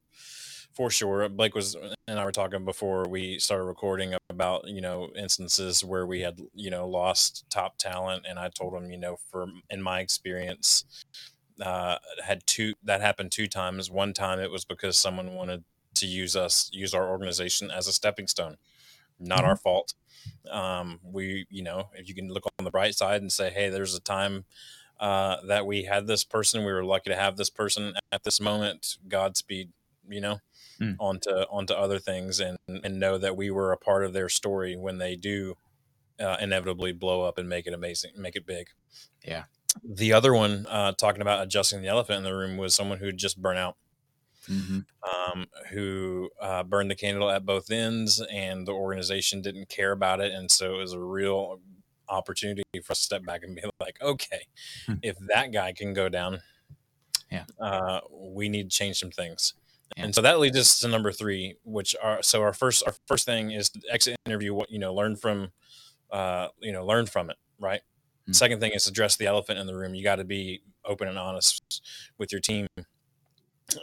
For 0.74 0.90
sure. 0.90 1.28
Blake 1.28 1.54
was 1.54 1.76
and 2.08 2.18
I 2.18 2.24
were 2.24 2.32
talking 2.32 2.64
before 2.64 3.08
we 3.08 3.38
started 3.38 3.64
recording 3.64 4.14
about, 4.28 4.66
you 4.68 4.80
know, 4.80 5.10
instances 5.16 5.84
where 5.84 6.04
we 6.06 6.20
had, 6.20 6.40
you 6.52 6.70
know, 6.70 6.88
lost 6.88 7.44
top 7.48 7.78
talent 7.78 8.26
and 8.28 8.38
I 8.38 8.48
told 8.48 8.74
him, 8.74 8.90
you 8.90 8.98
know, 8.98 9.16
for 9.30 9.46
in 9.70 9.82
my 9.82 10.00
experience, 10.00 10.84
uh 11.62 11.98
had 12.24 12.44
two 12.46 12.74
that 12.82 13.00
happened 13.00 13.30
two 13.30 13.46
times. 13.46 13.90
One 13.90 14.12
time 14.12 14.40
it 14.40 14.50
was 14.50 14.64
because 14.64 14.98
someone 14.98 15.34
wanted 15.34 15.62
to 15.94 16.06
use 16.06 16.34
us, 16.34 16.68
use 16.72 16.92
our 16.92 17.08
organization 17.08 17.70
as 17.70 17.86
a 17.86 17.92
stepping 17.92 18.26
stone. 18.26 18.56
Not 19.20 19.44
our 19.44 19.56
fault. 19.56 19.94
Um, 20.50 20.98
we, 21.04 21.46
you 21.50 21.62
know, 21.62 21.90
if 21.94 22.08
you 22.08 22.14
can 22.14 22.28
look 22.28 22.44
on 22.58 22.64
the 22.64 22.70
bright 22.70 22.94
side 22.96 23.22
and 23.22 23.32
say, 23.32 23.50
hey, 23.50 23.68
there's 23.68 23.94
a 23.94 24.00
time 24.00 24.44
uh, 25.00 25.36
that 25.46 25.66
we 25.66 25.84
had 25.84 26.06
this 26.06 26.24
person. 26.24 26.64
We 26.64 26.72
were 26.72 26.84
lucky 26.84 27.10
to 27.10 27.16
have 27.16 27.36
this 27.36 27.50
person 27.50 27.94
at 28.12 28.24
this 28.24 28.40
moment. 28.40 28.98
Godspeed, 29.08 29.70
you 30.08 30.20
know, 30.20 30.38
Mm. 30.80 30.96
onto 30.98 31.30
onto 31.30 31.72
other 31.72 32.00
things, 32.00 32.40
and 32.40 32.58
and 32.66 32.98
know 32.98 33.16
that 33.16 33.36
we 33.36 33.48
were 33.50 33.70
a 33.70 33.76
part 33.78 34.04
of 34.04 34.12
their 34.12 34.28
story 34.28 34.74
when 34.76 34.98
they 34.98 35.14
do 35.14 35.56
uh, 36.18 36.36
inevitably 36.40 36.92
blow 36.92 37.22
up 37.22 37.38
and 37.38 37.48
make 37.48 37.66
it 37.66 37.72
amazing, 37.74 38.12
make 38.16 38.34
it 38.36 38.44
big. 38.46 38.68
Yeah. 39.24 39.44
The 39.84 40.12
other 40.12 40.32
one, 40.34 40.66
uh, 40.68 40.92
talking 40.92 41.22
about 41.22 41.42
adjusting 41.42 41.80
the 41.82 41.88
elephant 41.88 42.18
in 42.18 42.24
the 42.24 42.34
room, 42.34 42.56
was 42.56 42.74
someone 42.74 42.98
who 42.98 43.12
just 43.12 43.40
burnt 43.42 43.58
out 43.58 43.76
Mhm. 44.48 44.84
um, 45.02 45.46
who 45.70 46.30
uh, 46.40 46.62
burned 46.64 46.90
the 46.90 46.94
candle 46.96 47.30
at 47.30 47.46
both 47.46 47.70
ends, 47.70 48.20
and 48.20 48.66
the 48.66 48.72
organization 48.72 49.42
didn't 49.42 49.68
care 49.68 49.92
about 49.92 50.20
it, 50.20 50.32
and 50.32 50.50
so 50.50 50.74
it 50.74 50.78
was 50.78 50.92
a 50.92 51.00
real 51.00 51.60
opportunity 52.14 52.62
for 52.84 52.92
us 52.92 52.98
to 52.98 53.04
step 53.04 53.24
back 53.24 53.42
and 53.42 53.54
be 53.56 53.62
like, 53.80 54.00
okay, 54.02 54.46
Hmm. 54.86 54.94
if 55.02 55.16
that 55.32 55.52
guy 55.52 55.72
can 55.72 55.92
go 55.94 56.08
down, 56.08 56.40
Yeah. 57.30 57.44
uh, 57.60 58.00
we 58.10 58.48
need 58.48 58.70
to 58.70 58.76
change 58.76 58.98
some 58.98 59.10
things. 59.10 59.54
Yeah. 59.96 60.04
And 60.04 60.14
so 60.14 60.22
that 60.22 60.38
leads 60.40 60.56
us 60.58 60.80
to 60.80 60.88
number 60.88 61.12
three, 61.12 61.56
which 61.64 61.94
are 62.02 62.22
so 62.22 62.42
our 62.42 62.52
first 62.52 62.82
our 62.86 62.94
first 63.06 63.26
thing 63.26 63.50
is 63.50 63.68
to 63.70 63.80
exit 63.90 64.16
interview. 64.26 64.54
What 64.54 64.70
you 64.70 64.78
know, 64.78 64.94
learn 64.94 65.14
from 65.16 65.52
uh, 66.10 66.48
you 66.60 66.72
know, 66.72 66.84
learn 66.86 67.06
from 67.06 67.30
it, 67.30 67.36
right? 67.58 67.82
Mm. 68.28 68.34
Second 68.34 68.60
thing 68.60 68.72
is 68.72 68.86
address 68.86 69.16
the 69.16 69.26
elephant 69.26 69.58
in 69.58 69.66
the 69.66 69.76
room. 69.76 69.94
You 69.94 70.02
got 70.02 70.16
to 70.16 70.24
be 70.24 70.62
open 70.84 71.06
and 71.08 71.18
honest 71.18 71.82
with 72.18 72.32
your 72.32 72.40
team. 72.40 72.66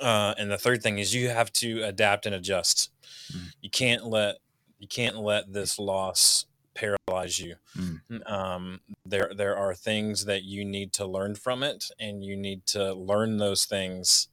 Uh, 0.02 0.34
and 0.38 0.50
the 0.52 0.58
third 0.58 0.82
thing 0.84 1.00
is 1.00 1.14
you 1.14 1.30
have 1.30 1.52
to 1.54 1.82
adapt 1.84 2.26
and 2.26 2.36
adjust. 2.36 2.92
Mm. 3.34 3.54
You 3.62 3.70
can't 3.70 4.06
let 4.06 4.38
you 4.80 4.88
can't 4.88 5.18
let 5.18 5.54
this 5.54 5.78
loss 5.80 6.46
paralyze 6.74 7.40
you. 7.40 7.56
Mm. 7.78 8.32
Um, 8.32 8.80
there 9.06 9.32
there 9.36 9.58
are 9.58 9.74
things 9.76 10.26
that 10.26 10.44
you 10.44 10.66
need 10.66 10.94
to 10.94 11.06
learn 11.06 11.36
from 11.36 11.64
it, 11.64 11.86
and 12.00 12.24
you 12.24 12.36
need 12.36 12.66
to 12.68 12.94
learn 12.94 13.38
those 13.38 13.66
things, 13.66 14.28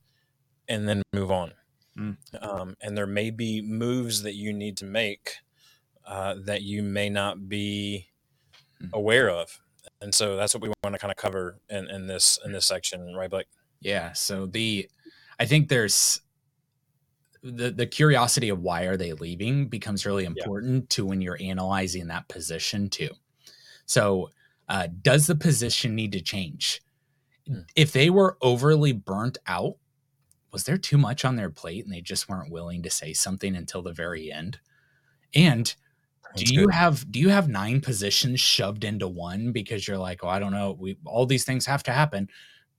and 0.68 0.88
then 0.88 1.02
move 1.12 1.30
on. 1.30 1.52
Mm. 1.98 2.16
Um, 2.40 2.74
and 2.80 2.96
there 2.96 3.06
may 3.06 3.30
be 3.30 3.62
moves 3.62 4.22
that 4.22 4.34
you 4.34 4.52
need 4.52 4.76
to 4.78 4.84
make 4.84 5.36
uh, 6.06 6.36
that 6.44 6.62
you 6.62 6.82
may 6.82 7.08
not 7.08 7.48
be 7.48 8.06
Mm. 8.80 8.90
aware 8.92 9.28
of, 9.28 9.60
and 10.00 10.14
so 10.14 10.36
that's 10.36 10.54
what 10.54 10.62
we 10.62 10.68
want 10.84 10.94
to 10.94 11.00
kind 11.00 11.10
of 11.10 11.16
cover 11.16 11.58
in, 11.68 11.90
in 11.90 12.06
this 12.06 12.38
in 12.44 12.52
this 12.52 12.64
section, 12.64 13.12
right, 13.12 13.28
Blake? 13.28 13.48
Yeah. 13.80 14.12
So 14.12 14.46
the, 14.46 14.88
I 15.40 15.46
think 15.46 15.68
there's 15.68 16.20
the 17.42 17.70
the 17.70 17.86
curiosity 17.86 18.48
of 18.48 18.60
why 18.60 18.82
are 18.82 18.96
they 18.96 19.12
leaving 19.12 19.68
becomes 19.68 20.06
really 20.06 20.24
important 20.24 20.90
to 20.90 21.06
when 21.06 21.20
you're 21.20 21.38
analyzing 21.40 22.08
that 22.08 22.28
position 22.28 22.88
too. 22.88 23.10
So, 23.86 24.30
uh, 24.68 24.88
does 25.02 25.26
the 25.26 25.34
position 25.34 25.94
need 25.94 26.12
to 26.12 26.20
change? 26.20 26.82
Hmm. 27.46 27.60
If 27.76 27.92
they 27.92 28.10
were 28.10 28.36
overly 28.42 28.92
burnt 28.92 29.38
out, 29.46 29.76
was 30.52 30.64
there 30.64 30.78
too 30.78 30.98
much 30.98 31.24
on 31.24 31.36
their 31.36 31.50
plate 31.50 31.84
and 31.84 31.92
they 31.92 32.00
just 32.00 32.28
weren't 32.28 32.52
willing 32.52 32.82
to 32.82 32.90
say 32.90 33.12
something 33.12 33.56
until 33.56 33.82
the 33.82 33.92
very 33.92 34.32
end? 34.32 34.58
And 35.34 35.74
do 36.36 36.52
you 36.52 36.66
good. 36.66 36.74
have 36.74 37.10
do 37.10 37.18
you 37.18 37.30
have 37.30 37.48
nine 37.48 37.80
positions 37.80 38.40
shoved 38.40 38.84
into 38.84 39.08
one 39.08 39.52
because 39.52 39.86
you're 39.86 39.98
like, 39.98 40.22
oh, 40.22 40.28
I 40.28 40.38
don't 40.38 40.52
know, 40.52 40.76
we 40.78 40.98
all 41.04 41.26
these 41.26 41.44
things 41.44 41.66
have 41.66 41.82
to 41.84 41.92
happen, 41.92 42.28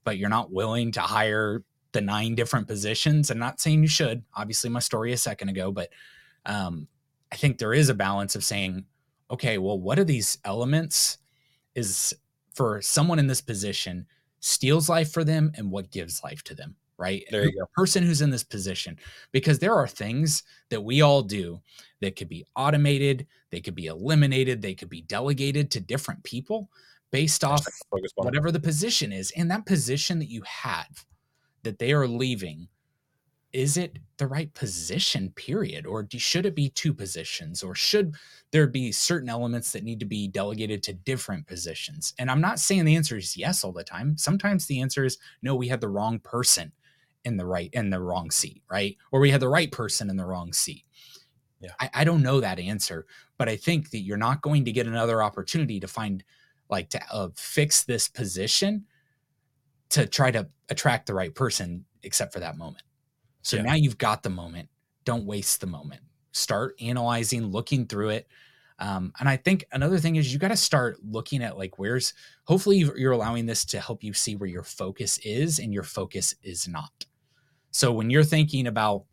but 0.04 0.18
you're 0.18 0.28
not 0.28 0.52
willing 0.52 0.92
to 0.92 1.00
hire 1.00 1.64
the 1.92 2.00
nine 2.00 2.34
different 2.34 2.68
positions? 2.68 3.30
I'm 3.30 3.38
not 3.38 3.60
saying 3.60 3.82
you 3.82 3.88
should. 3.88 4.22
Obviously, 4.34 4.70
my 4.70 4.80
story 4.80 5.12
a 5.12 5.16
second 5.16 5.48
ago, 5.48 5.72
but 5.72 5.90
um, 6.46 6.88
I 7.32 7.36
think 7.36 7.58
there 7.58 7.74
is 7.74 7.88
a 7.88 7.94
balance 7.94 8.34
of 8.34 8.44
saying, 8.44 8.84
okay, 9.30 9.58
well, 9.58 9.78
what 9.78 9.98
are 9.98 10.04
these 10.04 10.38
elements? 10.44 11.18
Is 11.74 12.14
for 12.54 12.82
someone 12.82 13.18
in 13.18 13.28
this 13.28 13.40
position 13.40 14.06
steals 14.40 14.88
life 14.88 15.12
for 15.12 15.22
them, 15.22 15.52
and 15.56 15.70
what 15.70 15.90
gives 15.90 16.24
life 16.24 16.42
to 16.44 16.54
them, 16.54 16.74
right? 16.98 17.24
There 17.30 17.44
you 17.44 17.52
go. 17.52 17.66
person 17.74 18.02
who's 18.02 18.22
in 18.22 18.30
this 18.30 18.42
position 18.42 18.98
because 19.32 19.58
there 19.58 19.74
are 19.74 19.86
things 19.86 20.42
that 20.70 20.82
we 20.82 21.02
all 21.02 21.22
do 21.22 21.60
that 22.00 22.16
could 22.16 22.28
be 22.28 22.44
automated, 22.56 23.26
they 23.50 23.60
could 23.60 23.74
be 23.74 23.86
eliminated, 23.86 24.62
they 24.62 24.74
could 24.74 24.88
be 24.88 25.02
delegated 25.02 25.70
to 25.70 25.80
different 25.80 26.22
people 26.24 26.70
based 27.10 27.44
off 27.44 27.64
Focus 27.64 28.12
on 28.16 28.24
it. 28.24 28.24
whatever 28.24 28.50
the 28.50 28.60
position 28.60 29.12
is. 29.12 29.30
And 29.36 29.50
that 29.50 29.66
position 29.66 30.18
that 30.18 30.30
you 30.30 30.42
have 30.42 31.04
that 31.62 31.78
they 31.78 31.92
are 31.92 32.06
leaving, 32.06 32.68
is 33.52 33.76
it 33.76 33.98
the 34.16 34.26
right 34.26 34.52
position, 34.54 35.30
period? 35.34 35.86
Or 35.86 36.02
do, 36.02 36.18
should 36.18 36.46
it 36.46 36.54
be 36.54 36.70
two 36.70 36.94
positions? 36.94 37.62
Or 37.62 37.74
should 37.74 38.14
there 38.52 38.66
be 38.66 38.92
certain 38.92 39.28
elements 39.28 39.72
that 39.72 39.82
need 39.82 39.98
to 40.00 40.06
be 40.06 40.28
delegated 40.28 40.82
to 40.84 40.92
different 40.92 41.46
positions? 41.46 42.14
And 42.18 42.30
I'm 42.30 42.40
not 42.40 42.60
saying 42.60 42.84
the 42.84 42.96
answer 42.96 43.16
is 43.16 43.36
yes 43.36 43.64
all 43.64 43.72
the 43.72 43.82
time. 43.82 44.16
Sometimes 44.16 44.66
the 44.66 44.80
answer 44.80 45.04
is 45.04 45.18
no, 45.42 45.56
we 45.56 45.68
had 45.68 45.80
the 45.80 45.88
wrong 45.88 46.20
person 46.20 46.72
in 47.24 47.36
the 47.36 47.44
right 47.44 47.70
in 47.72 47.90
the 47.90 48.00
wrong 48.00 48.30
seat, 48.30 48.62
right? 48.70 48.96
Or 49.12 49.20
we 49.20 49.30
had 49.30 49.40
the 49.40 49.48
right 49.48 49.70
person 49.70 50.10
in 50.10 50.16
the 50.16 50.24
wrong 50.24 50.52
seat. 50.52 50.84
Yeah. 51.60 51.72
I, 51.80 51.90
I 51.94 52.04
don't 52.04 52.22
know 52.22 52.40
that 52.40 52.58
answer, 52.58 53.06
but 53.36 53.48
I 53.48 53.56
think 53.56 53.90
that 53.90 54.00
you're 54.00 54.16
not 54.16 54.42
going 54.42 54.64
to 54.64 54.72
get 54.72 54.86
another 54.86 55.22
opportunity 55.22 55.80
to 55.80 55.88
find 55.88 56.24
like 56.70 56.88
to 56.90 57.00
uh, 57.12 57.28
fix 57.34 57.82
this 57.82 58.08
position 58.08 58.86
to 59.90 60.06
try 60.06 60.30
to 60.30 60.48
attract 60.68 61.06
the 61.06 61.14
right 61.14 61.34
person 61.34 61.84
except 62.02 62.32
for 62.32 62.40
that 62.40 62.56
moment. 62.56 62.82
So 63.42 63.56
Yeah. 63.56 63.62
now 63.62 63.74
you've 63.74 63.98
got 63.98 64.22
the 64.22 64.30
moment. 64.30 64.68
Don't 65.04 65.26
waste 65.26 65.60
the 65.60 65.66
moment. 65.66 66.02
Start 66.32 66.74
analyzing, 66.80 67.46
looking 67.46 67.86
through 67.86 68.10
it. 68.10 68.28
Um, 68.78 69.12
and 69.20 69.28
I 69.28 69.36
think 69.36 69.64
another 69.72 69.98
thing 69.98 70.16
is 70.16 70.32
you 70.32 70.38
got 70.38 70.48
to 70.48 70.56
start 70.56 71.04
looking 71.04 71.42
at 71.42 71.58
like 71.58 71.78
where's 71.78 72.14
hopefully 72.44 72.78
you're 72.78 72.96
you're 72.96 73.12
allowing 73.12 73.44
this 73.44 73.64
to 73.66 73.80
help 73.80 74.02
you 74.02 74.14
see 74.14 74.36
where 74.36 74.48
your 74.48 74.62
focus 74.62 75.18
is 75.18 75.58
and 75.58 75.74
your 75.74 75.82
focus 75.82 76.34
is 76.42 76.66
not. 76.66 77.04
So 77.72 77.92
when 77.92 78.08
you're 78.08 78.24
thinking 78.24 78.66
about 78.66 79.04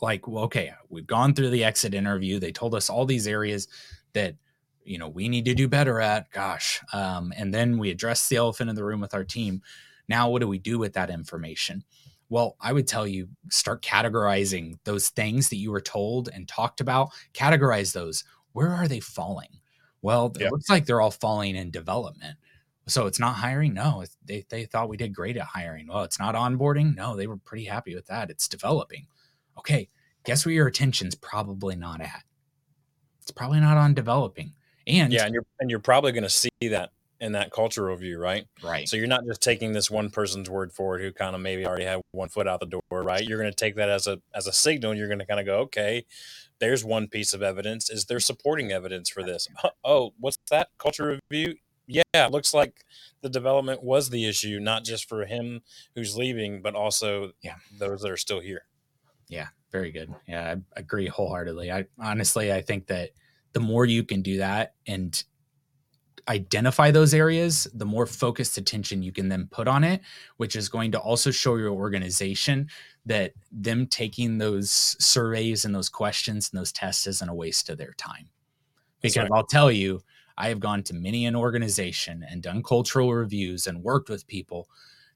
like, 0.00 0.26
well, 0.26 0.44
okay, 0.44 0.72
we've 0.88 1.06
gone 1.06 1.32
through 1.32 1.50
the 1.50 1.62
exit 1.62 1.94
interview. 1.94 2.40
They 2.40 2.50
told 2.50 2.74
us 2.74 2.90
all 2.90 3.06
these 3.06 3.28
areas 3.28 3.68
that 4.14 4.34
you 4.84 4.98
know 4.98 5.08
we 5.08 5.28
need 5.28 5.44
to 5.46 5.54
do 5.54 5.68
better 5.68 6.00
at. 6.00 6.30
Gosh, 6.30 6.80
um, 6.92 7.32
and 7.36 7.52
then 7.52 7.78
we 7.78 7.90
address 7.90 8.28
the 8.28 8.36
elephant 8.36 8.70
in 8.70 8.76
the 8.76 8.84
room 8.84 9.00
with 9.00 9.14
our 9.14 9.24
team. 9.24 9.62
Now, 10.08 10.28
what 10.30 10.40
do 10.40 10.48
we 10.48 10.58
do 10.58 10.78
with 10.78 10.92
that 10.94 11.10
information? 11.10 11.84
Well, 12.28 12.56
I 12.60 12.72
would 12.72 12.86
tell 12.88 13.06
you 13.06 13.28
start 13.50 13.82
categorizing 13.82 14.78
those 14.84 15.10
things 15.10 15.48
that 15.50 15.56
you 15.56 15.70
were 15.70 15.80
told 15.82 16.28
and 16.32 16.48
talked 16.48 16.80
about. 16.80 17.10
Categorize 17.34 17.92
those. 17.92 18.24
Where 18.52 18.70
are 18.70 18.88
they 18.88 19.00
falling? 19.00 19.60
Well, 20.00 20.32
Yeah. 20.38 20.46
it 20.46 20.52
looks 20.52 20.68
like 20.70 20.86
they're 20.86 21.00
all 21.00 21.10
falling 21.10 21.54
in 21.56 21.70
development. 21.70 22.38
So 22.88 23.06
it's 23.06 23.20
not 23.20 23.36
hiring. 23.36 23.74
No, 23.74 24.04
they 24.24 24.44
they 24.48 24.64
thought 24.64 24.88
we 24.88 24.96
did 24.96 25.14
great 25.14 25.36
at 25.36 25.46
hiring. 25.46 25.86
Well, 25.86 26.02
it's 26.02 26.18
not 26.18 26.34
onboarding. 26.34 26.96
No, 26.96 27.16
they 27.16 27.26
were 27.28 27.36
pretty 27.36 27.64
happy 27.66 27.94
with 27.94 28.06
that. 28.06 28.28
It's 28.30 28.48
developing. 28.48 29.06
Okay, 29.58 29.88
guess 30.24 30.44
where 30.44 30.54
your 30.54 30.66
attention's 30.66 31.14
probably 31.14 31.76
not 31.76 32.00
at. 32.00 32.24
It's 33.20 33.30
probably 33.30 33.60
not 33.60 33.76
on 33.76 33.94
developing. 33.94 34.54
And 34.86 35.12
Yeah, 35.12 35.24
and 35.24 35.34
you're 35.34 35.46
and 35.60 35.70
you're 35.70 35.78
probably 35.80 36.12
going 36.12 36.22
to 36.24 36.30
see 36.30 36.48
that 36.62 36.90
in 37.20 37.32
that 37.32 37.52
culture 37.52 37.86
review, 37.86 38.18
right? 38.18 38.46
right. 38.64 38.88
So 38.88 38.96
you're 38.96 39.06
not 39.06 39.24
just 39.24 39.40
taking 39.40 39.72
this 39.72 39.88
one 39.90 40.10
person's 40.10 40.50
word 40.50 40.72
for 40.72 40.98
it 40.98 41.02
who 41.02 41.12
kind 41.12 41.36
of 41.36 41.40
maybe 41.40 41.64
already 41.64 41.84
had 41.84 42.00
one 42.10 42.28
foot 42.28 42.48
out 42.48 42.58
the 42.60 42.66
door, 42.66 42.82
right? 42.90 43.22
You're 43.22 43.38
going 43.38 43.50
to 43.50 43.56
take 43.56 43.76
that 43.76 43.88
as 43.88 44.06
a 44.08 44.20
as 44.34 44.46
a 44.46 44.52
signal. 44.52 44.90
And 44.90 44.98
you're 44.98 45.08
going 45.08 45.20
to 45.20 45.26
kind 45.26 45.38
of 45.38 45.46
go, 45.46 45.58
okay, 45.60 46.04
there's 46.58 46.84
one 46.84 47.08
piece 47.08 47.32
of 47.32 47.42
evidence. 47.42 47.90
Is 47.90 48.06
there 48.06 48.20
supporting 48.20 48.72
evidence 48.72 49.08
for 49.08 49.22
this? 49.22 49.48
Oh, 49.84 50.12
what's 50.18 50.38
that 50.50 50.68
culture 50.78 51.18
review? 51.30 51.56
Yeah, 51.86 52.02
it 52.14 52.30
looks 52.30 52.54
like 52.54 52.84
the 53.20 53.28
development 53.28 53.82
was 53.82 54.10
the 54.10 54.26
issue, 54.28 54.60
not 54.60 54.84
just 54.84 55.08
for 55.08 55.24
him 55.24 55.60
who's 55.94 56.16
leaving, 56.16 56.62
but 56.62 56.74
also 56.74 57.32
Yeah. 57.42 57.56
those 57.78 58.02
that 58.02 58.10
are 58.10 58.16
still 58.16 58.40
here. 58.40 58.62
Yeah, 59.28 59.48
very 59.70 59.90
good. 59.90 60.14
Yeah, 60.26 60.56
I 60.76 60.80
agree 60.80 61.06
wholeheartedly. 61.06 61.70
I 61.72 61.86
honestly, 61.98 62.52
I 62.52 62.62
think 62.62 62.86
that 62.88 63.10
the 63.52 63.60
more 63.60 63.84
you 63.84 64.04
can 64.04 64.22
do 64.22 64.38
that 64.38 64.74
and 64.86 65.22
identify 66.28 66.90
those 66.90 67.14
areas, 67.14 67.66
the 67.74 67.84
more 67.84 68.06
focused 68.06 68.56
attention 68.56 69.02
you 69.02 69.12
can 69.12 69.28
then 69.28 69.48
put 69.50 69.66
on 69.66 69.84
it, 69.84 70.00
which 70.36 70.56
is 70.56 70.68
going 70.68 70.92
to 70.92 70.98
also 70.98 71.30
show 71.30 71.56
your 71.56 71.70
organization 71.70 72.68
that 73.06 73.32
them 73.50 73.86
taking 73.86 74.38
those 74.38 74.70
surveys 75.00 75.64
and 75.64 75.74
those 75.74 75.88
questions 75.88 76.50
and 76.50 76.60
those 76.60 76.72
tests 76.72 77.06
isn't 77.06 77.28
a 77.28 77.34
waste 77.34 77.68
of 77.68 77.78
their 77.78 77.92
time. 77.94 78.28
Because 79.00 79.16
right. 79.16 79.30
I'll 79.34 79.46
tell 79.46 79.72
you, 79.72 80.00
I 80.38 80.48
have 80.48 80.60
gone 80.60 80.82
to 80.84 80.94
many 80.94 81.26
an 81.26 81.34
organization 81.34 82.24
and 82.28 82.42
done 82.42 82.62
cultural 82.62 83.12
reviews 83.12 83.66
and 83.66 83.82
worked 83.82 84.08
with 84.08 84.26
people 84.26 84.68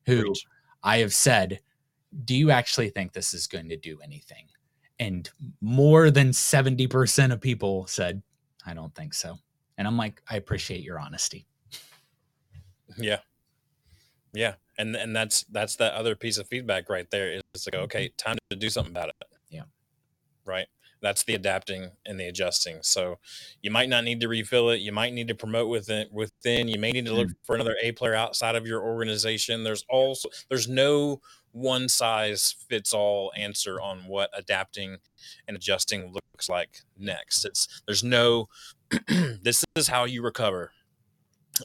who 0.06 0.22
Preach. 0.22 0.46
I 0.82 0.98
have 0.98 1.14
said, 1.14 1.60
Do 2.24 2.34
you 2.34 2.50
actually 2.50 2.90
think 2.90 3.12
this 3.12 3.32
is 3.32 3.46
going 3.46 3.68
to 3.68 3.76
do 3.76 3.98
anything? 4.02 4.46
And 4.98 5.28
more 5.60 6.10
than 6.10 6.30
70% 6.30 7.32
of 7.32 7.40
people 7.40 7.86
said, 7.86 8.22
I 8.66 8.74
don't 8.74 8.94
think 8.94 9.14
so. 9.14 9.38
And 9.78 9.86
I'm 9.86 9.96
like, 9.96 10.22
I 10.28 10.36
appreciate 10.36 10.82
your 10.82 10.98
honesty. 10.98 11.46
Yeah. 12.98 13.20
Yeah. 14.32 14.54
And 14.78 14.94
and 14.96 15.14
that's 15.14 15.44
that's 15.44 15.76
that 15.76 15.94
other 15.94 16.14
piece 16.14 16.38
of 16.38 16.48
feedback 16.48 16.90
right 16.90 17.10
there 17.10 17.32
is 17.32 17.42
It's 17.54 17.66
like, 17.66 17.82
okay, 17.82 18.06
mm-hmm. 18.06 18.30
time 18.30 18.38
to 18.50 18.56
do 18.56 18.68
something 18.68 18.92
about 18.92 19.08
it. 19.08 19.14
Yeah. 19.48 19.62
Right. 20.44 20.66
That's 21.02 21.24
the 21.24 21.34
adapting 21.34 21.90
and 22.04 22.18
the 22.18 22.26
adjusting. 22.26 22.78
So 22.82 23.18
you 23.62 23.70
might 23.70 23.88
not 23.88 24.04
need 24.04 24.20
to 24.20 24.28
refill 24.28 24.70
it. 24.70 24.80
You 24.80 24.92
might 24.92 25.12
need 25.12 25.28
to 25.28 25.34
promote 25.34 25.68
within 25.68 26.08
within. 26.12 26.68
You 26.68 26.78
may 26.78 26.92
need 26.92 27.06
to 27.06 27.14
look 27.14 27.28
mm-hmm. 27.28 27.44
for 27.44 27.54
another 27.54 27.76
A 27.82 27.92
player 27.92 28.14
outside 28.14 28.56
of 28.56 28.66
your 28.66 28.82
organization. 28.82 29.64
There's 29.64 29.84
also 29.88 30.28
there's 30.48 30.68
no 30.68 31.20
one 31.56 31.88
size 31.88 32.54
fits 32.68 32.92
all 32.92 33.32
answer 33.36 33.80
on 33.80 34.00
what 34.06 34.30
adapting 34.36 34.98
and 35.48 35.56
adjusting 35.56 36.12
looks 36.12 36.48
like 36.48 36.82
next. 36.98 37.44
It's 37.44 37.82
there's 37.86 38.04
no 38.04 38.48
this 39.08 39.64
is 39.74 39.88
how 39.88 40.04
you 40.04 40.22
recover 40.22 40.72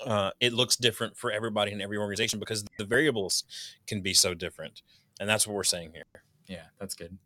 uh, 0.05 0.31
it 0.39 0.53
looks 0.53 0.75
different 0.75 1.17
for 1.17 1.31
everybody 1.31 1.71
in 1.71 1.81
every 1.81 1.97
organization 1.97 2.39
because 2.39 2.63
the 2.77 2.85
variables 2.85 3.43
can 3.87 4.01
be 4.01 4.13
so 4.13 4.33
different. 4.33 4.81
And 5.19 5.29
that's 5.29 5.45
what 5.45 5.53
we're 5.55 5.63
saying 5.63 5.91
here. 5.93 6.23
Yeah, 6.47 6.63
that's 6.79 6.95
good. 6.95 7.17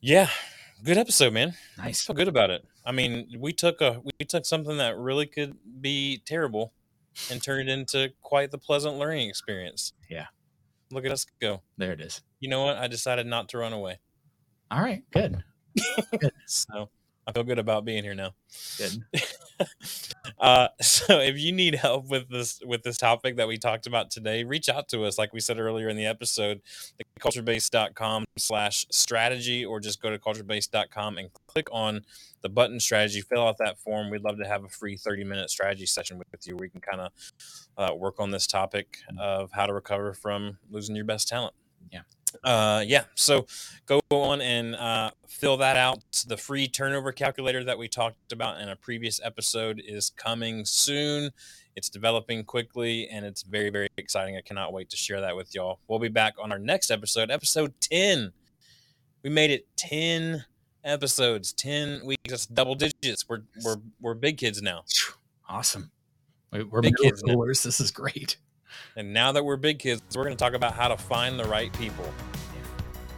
Yeah. 0.00 0.28
Good 0.84 0.98
episode, 0.98 1.32
man. 1.32 1.54
I 1.78 1.86
Nice. 1.86 2.04
feel 2.04 2.14
good 2.14 2.28
about 2.28 2.50
it. 2.50 2.64
I 2.84 2.92
mean, 2.92 3.28
we 3.38 3.52
took 3.52 3.80
a 3.80 4.00
we 4.02 4.26
took 4.26 4.44
something 4.46 4.76
that 4.78 4.96
really 4.96 5.26
could 5.26 5.56
be 5.80 6.22
terrible 6.24 6.72
and 7.30 7.42
turned 7.42 7.68
it 7.68 7.72
into 7.72 8.12
quite 8.22 8.50
the 8.52 8.58
pleasant 8.58 8.96
learning 8.96 9.28
experience. 9.28 9.92
Yeah. 10.08 10.26
Look 10.90 11.04
at 11.04 11.12
us 11.12 11.26
go. 11.40 11.62
There 11.76 11.92
it 11.92 12.00
is. 12.00 12.22
You 12.40 12.48
know 12.48 12.64
what? 12.64 12.76
I 12.76 12.86
decided 12.86 13.26
not 13.26 13.48
to 13.50 13.58
run 13.58 13.72
away. 13.72 13.98
All 14.70 14.80
right, 14.80 15.02
good. 15.12 15.42
So 16.46 16.90
I 17.28 17.32
feel 17.32 17.44
good 17.44 17.58
about 17.58 17.84
being 17.84 18.02
here 18.02 18.14
now. 18.14 18.32
Good. 18.78 19.04
uh, 20.40 20.68
so 20.80 21.20
if 21.20 21.38
you 21.38 21.52
need 21.52 21.74
help 21.74 22.08
with 22.08 22.28
this 22.30 22.60
with 22.64 22.82
this 22.82 22.96
topic 22.96 23.36
that 23.36 23.46
we 23.46 23.58
talked 23.58 23.86
about 23.86 24.10
today, 24.10 24.44
reach 24.44 24.70
out 24.70 24.88
to 24.88 25.04
us. 25.04 25.18
Like 25.18 25.34
we 25.34 25.40
said 25.40 25.58
earlier 25.58 25.90
in 25.90 25.96
the 25.96 26.06
episode, 26.06 26.62
the 26.96 27.04
culturebase.com 27.18 28.24
slash 28.36 28.86
strategy, 28.90 29.64
or 29.64 29.80
just 29.80 30.00
go 30.00 30.10
to 30.10 30.18
culturebase.com 30.18 31.18
and 31.18 31.30
click 31.46 31.68
on 31.72 32.02
the 32.42 32.48
button 32.48 32.80
strategy, 32.80 33.20
fill 33.20 33.46
out 33.46 33.58
that 33.58 33.78
form. 33.78 34.10
We'd 34.10 34.22
love 34.22 34.38
to 34.38 34.46
have 34.46 34.64
a 34.64 34.68
free 34.68 34.96
30 34.96 35.24
minute 35.24 35.50
strategy 35.50 35.86
session 35.86 36.18
with 36.18 36.26
you. 36.46 36.54
Where 36.54 36.62
we 36.62 36.68
can 36.70 36.80
kind 36.80 37.00
of 37.00 37.12
uh, 37.76 37.94
work 37.94 38.20
on 38.20 38.30
this 38.30 38.46
topic 38.46 38.98
of 39.18 39.50
how 39.52 39.66
to 39.66 39.72
recover 39.72 40.12
from 40.12 40.58
losing 40.70 40.94
your 40.96 41.04
best 41.04 41.28
talent. 41.28 41.54
Yeah 41.92 42.00
uh 42.44 42.84
yeah 42.86 43.04
so 43.14 43.46
go 43.86 44.00
on 44.10 44.40
and 44.40 44.74
uh 44.76 45.10
fill 45.26 45.56
that 45.56 45.76
out 45.76 46.00
the 46.26 46.36
free 46.36 46.68
turnover 46.68 47.12
calculator 47.12 47.64
that 47.64 47.78
we 47.78 47.88
talked 47.88 48.32
about 48.32 48.60
in 48.60 48.68
a 48.68 48.76
previous 48.76 49.20
episode 49.22 49.82
is 49.84 50.10
coming 50.10 50.64
soon 50.64 51.30
it's 51.78 51.88
developing 51.88 52.44
quickly 52.44 53.08
and 53.08 53.24
it's 53.24 53.42
very 53.42 53.70
very 53.70 53.88
exciting 53.96 54.36
i 54.36 54.40
cannot 54.40 54.72
wait 54.72 54.90
to 54.90 54.96
share 54.96 55.20
that 55.20 55.34
with 55.34 55.54
y'all 55.54 55.78
we'll 55.88 55.98
be 55.98 56.08
back 56.08 56.34
on 56.42 56.52
our 56.52 56.58
next 56.58 56.90
episode 56.90 57.30
episode 57.30 57.72
10 57.80 58.32
we 59.22 59.30
made 59.30 59.50
it 59.50 59.66
10 59.76 60.44
episodes 60.84 61.52
10 61.52 62.04
weeks 62.04 62.22
that's 62.28 62.46
double 62.46 62.74
digits 62.74 63.28
we're 63.28 63.42
we're 63.64 63.76
we're 64.00 64.14
big 64.14 64.36
kids 64.36 64.60
now 64.60 64.82
awesome 65.48 65.90
we're 66.52 66.82
big 66.82 66.96
kids 67.00 67.22
schoolers. 67.22 67.62
this 67.62 67.80
is 67.80 67.90
great 67.90 68.36
and 68.96 69.12
now 69.12 69.32
that 69.32 69.44
we're 69.44 69.56
big 69.56 69.78
kids, 69.78 70.02
we're 70.14 70.24
going 70.24 70.36
to 70.36 70.42
talk 70.42 70.54
about 70.54 70.74
how 70.74 70.88
to 70.88 70.96
find 70.96 71.38
the 71.38 71.44
right 71.44 71.72
people. 71.74 72.12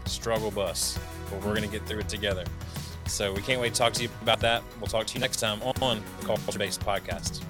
Struggle 0.06 0.50
bus, 0.50 0.98
but 1.30 1.36
we're 1.44 1.54
going 1.54 1.62
to 1.62 1.68
get 1.68 1.86
through 1.86 2.00
it 2.00 2.08
together. 2.08 2.44
So 3.06 3.32
we 3.32 3.42
can't 3.42 3.60
wait 3.60 3.74
to 3.74 3.78
talk 3.78 3.92
to 3.94 4.02
you 4.02 4.08
about 4.22 4.40
that. 4.40 4.62
We'll 4.78 4.88
talk 4.88 5.06
to 5.06 5.14
you 5.14 5.20
next 5.20 5.40
time 5.40 5.62
on 5.62 6.02
the 6.20 6.26
Culture 6.26 6.58
Base 6.58 6.78
Podcast. 6.78 7.42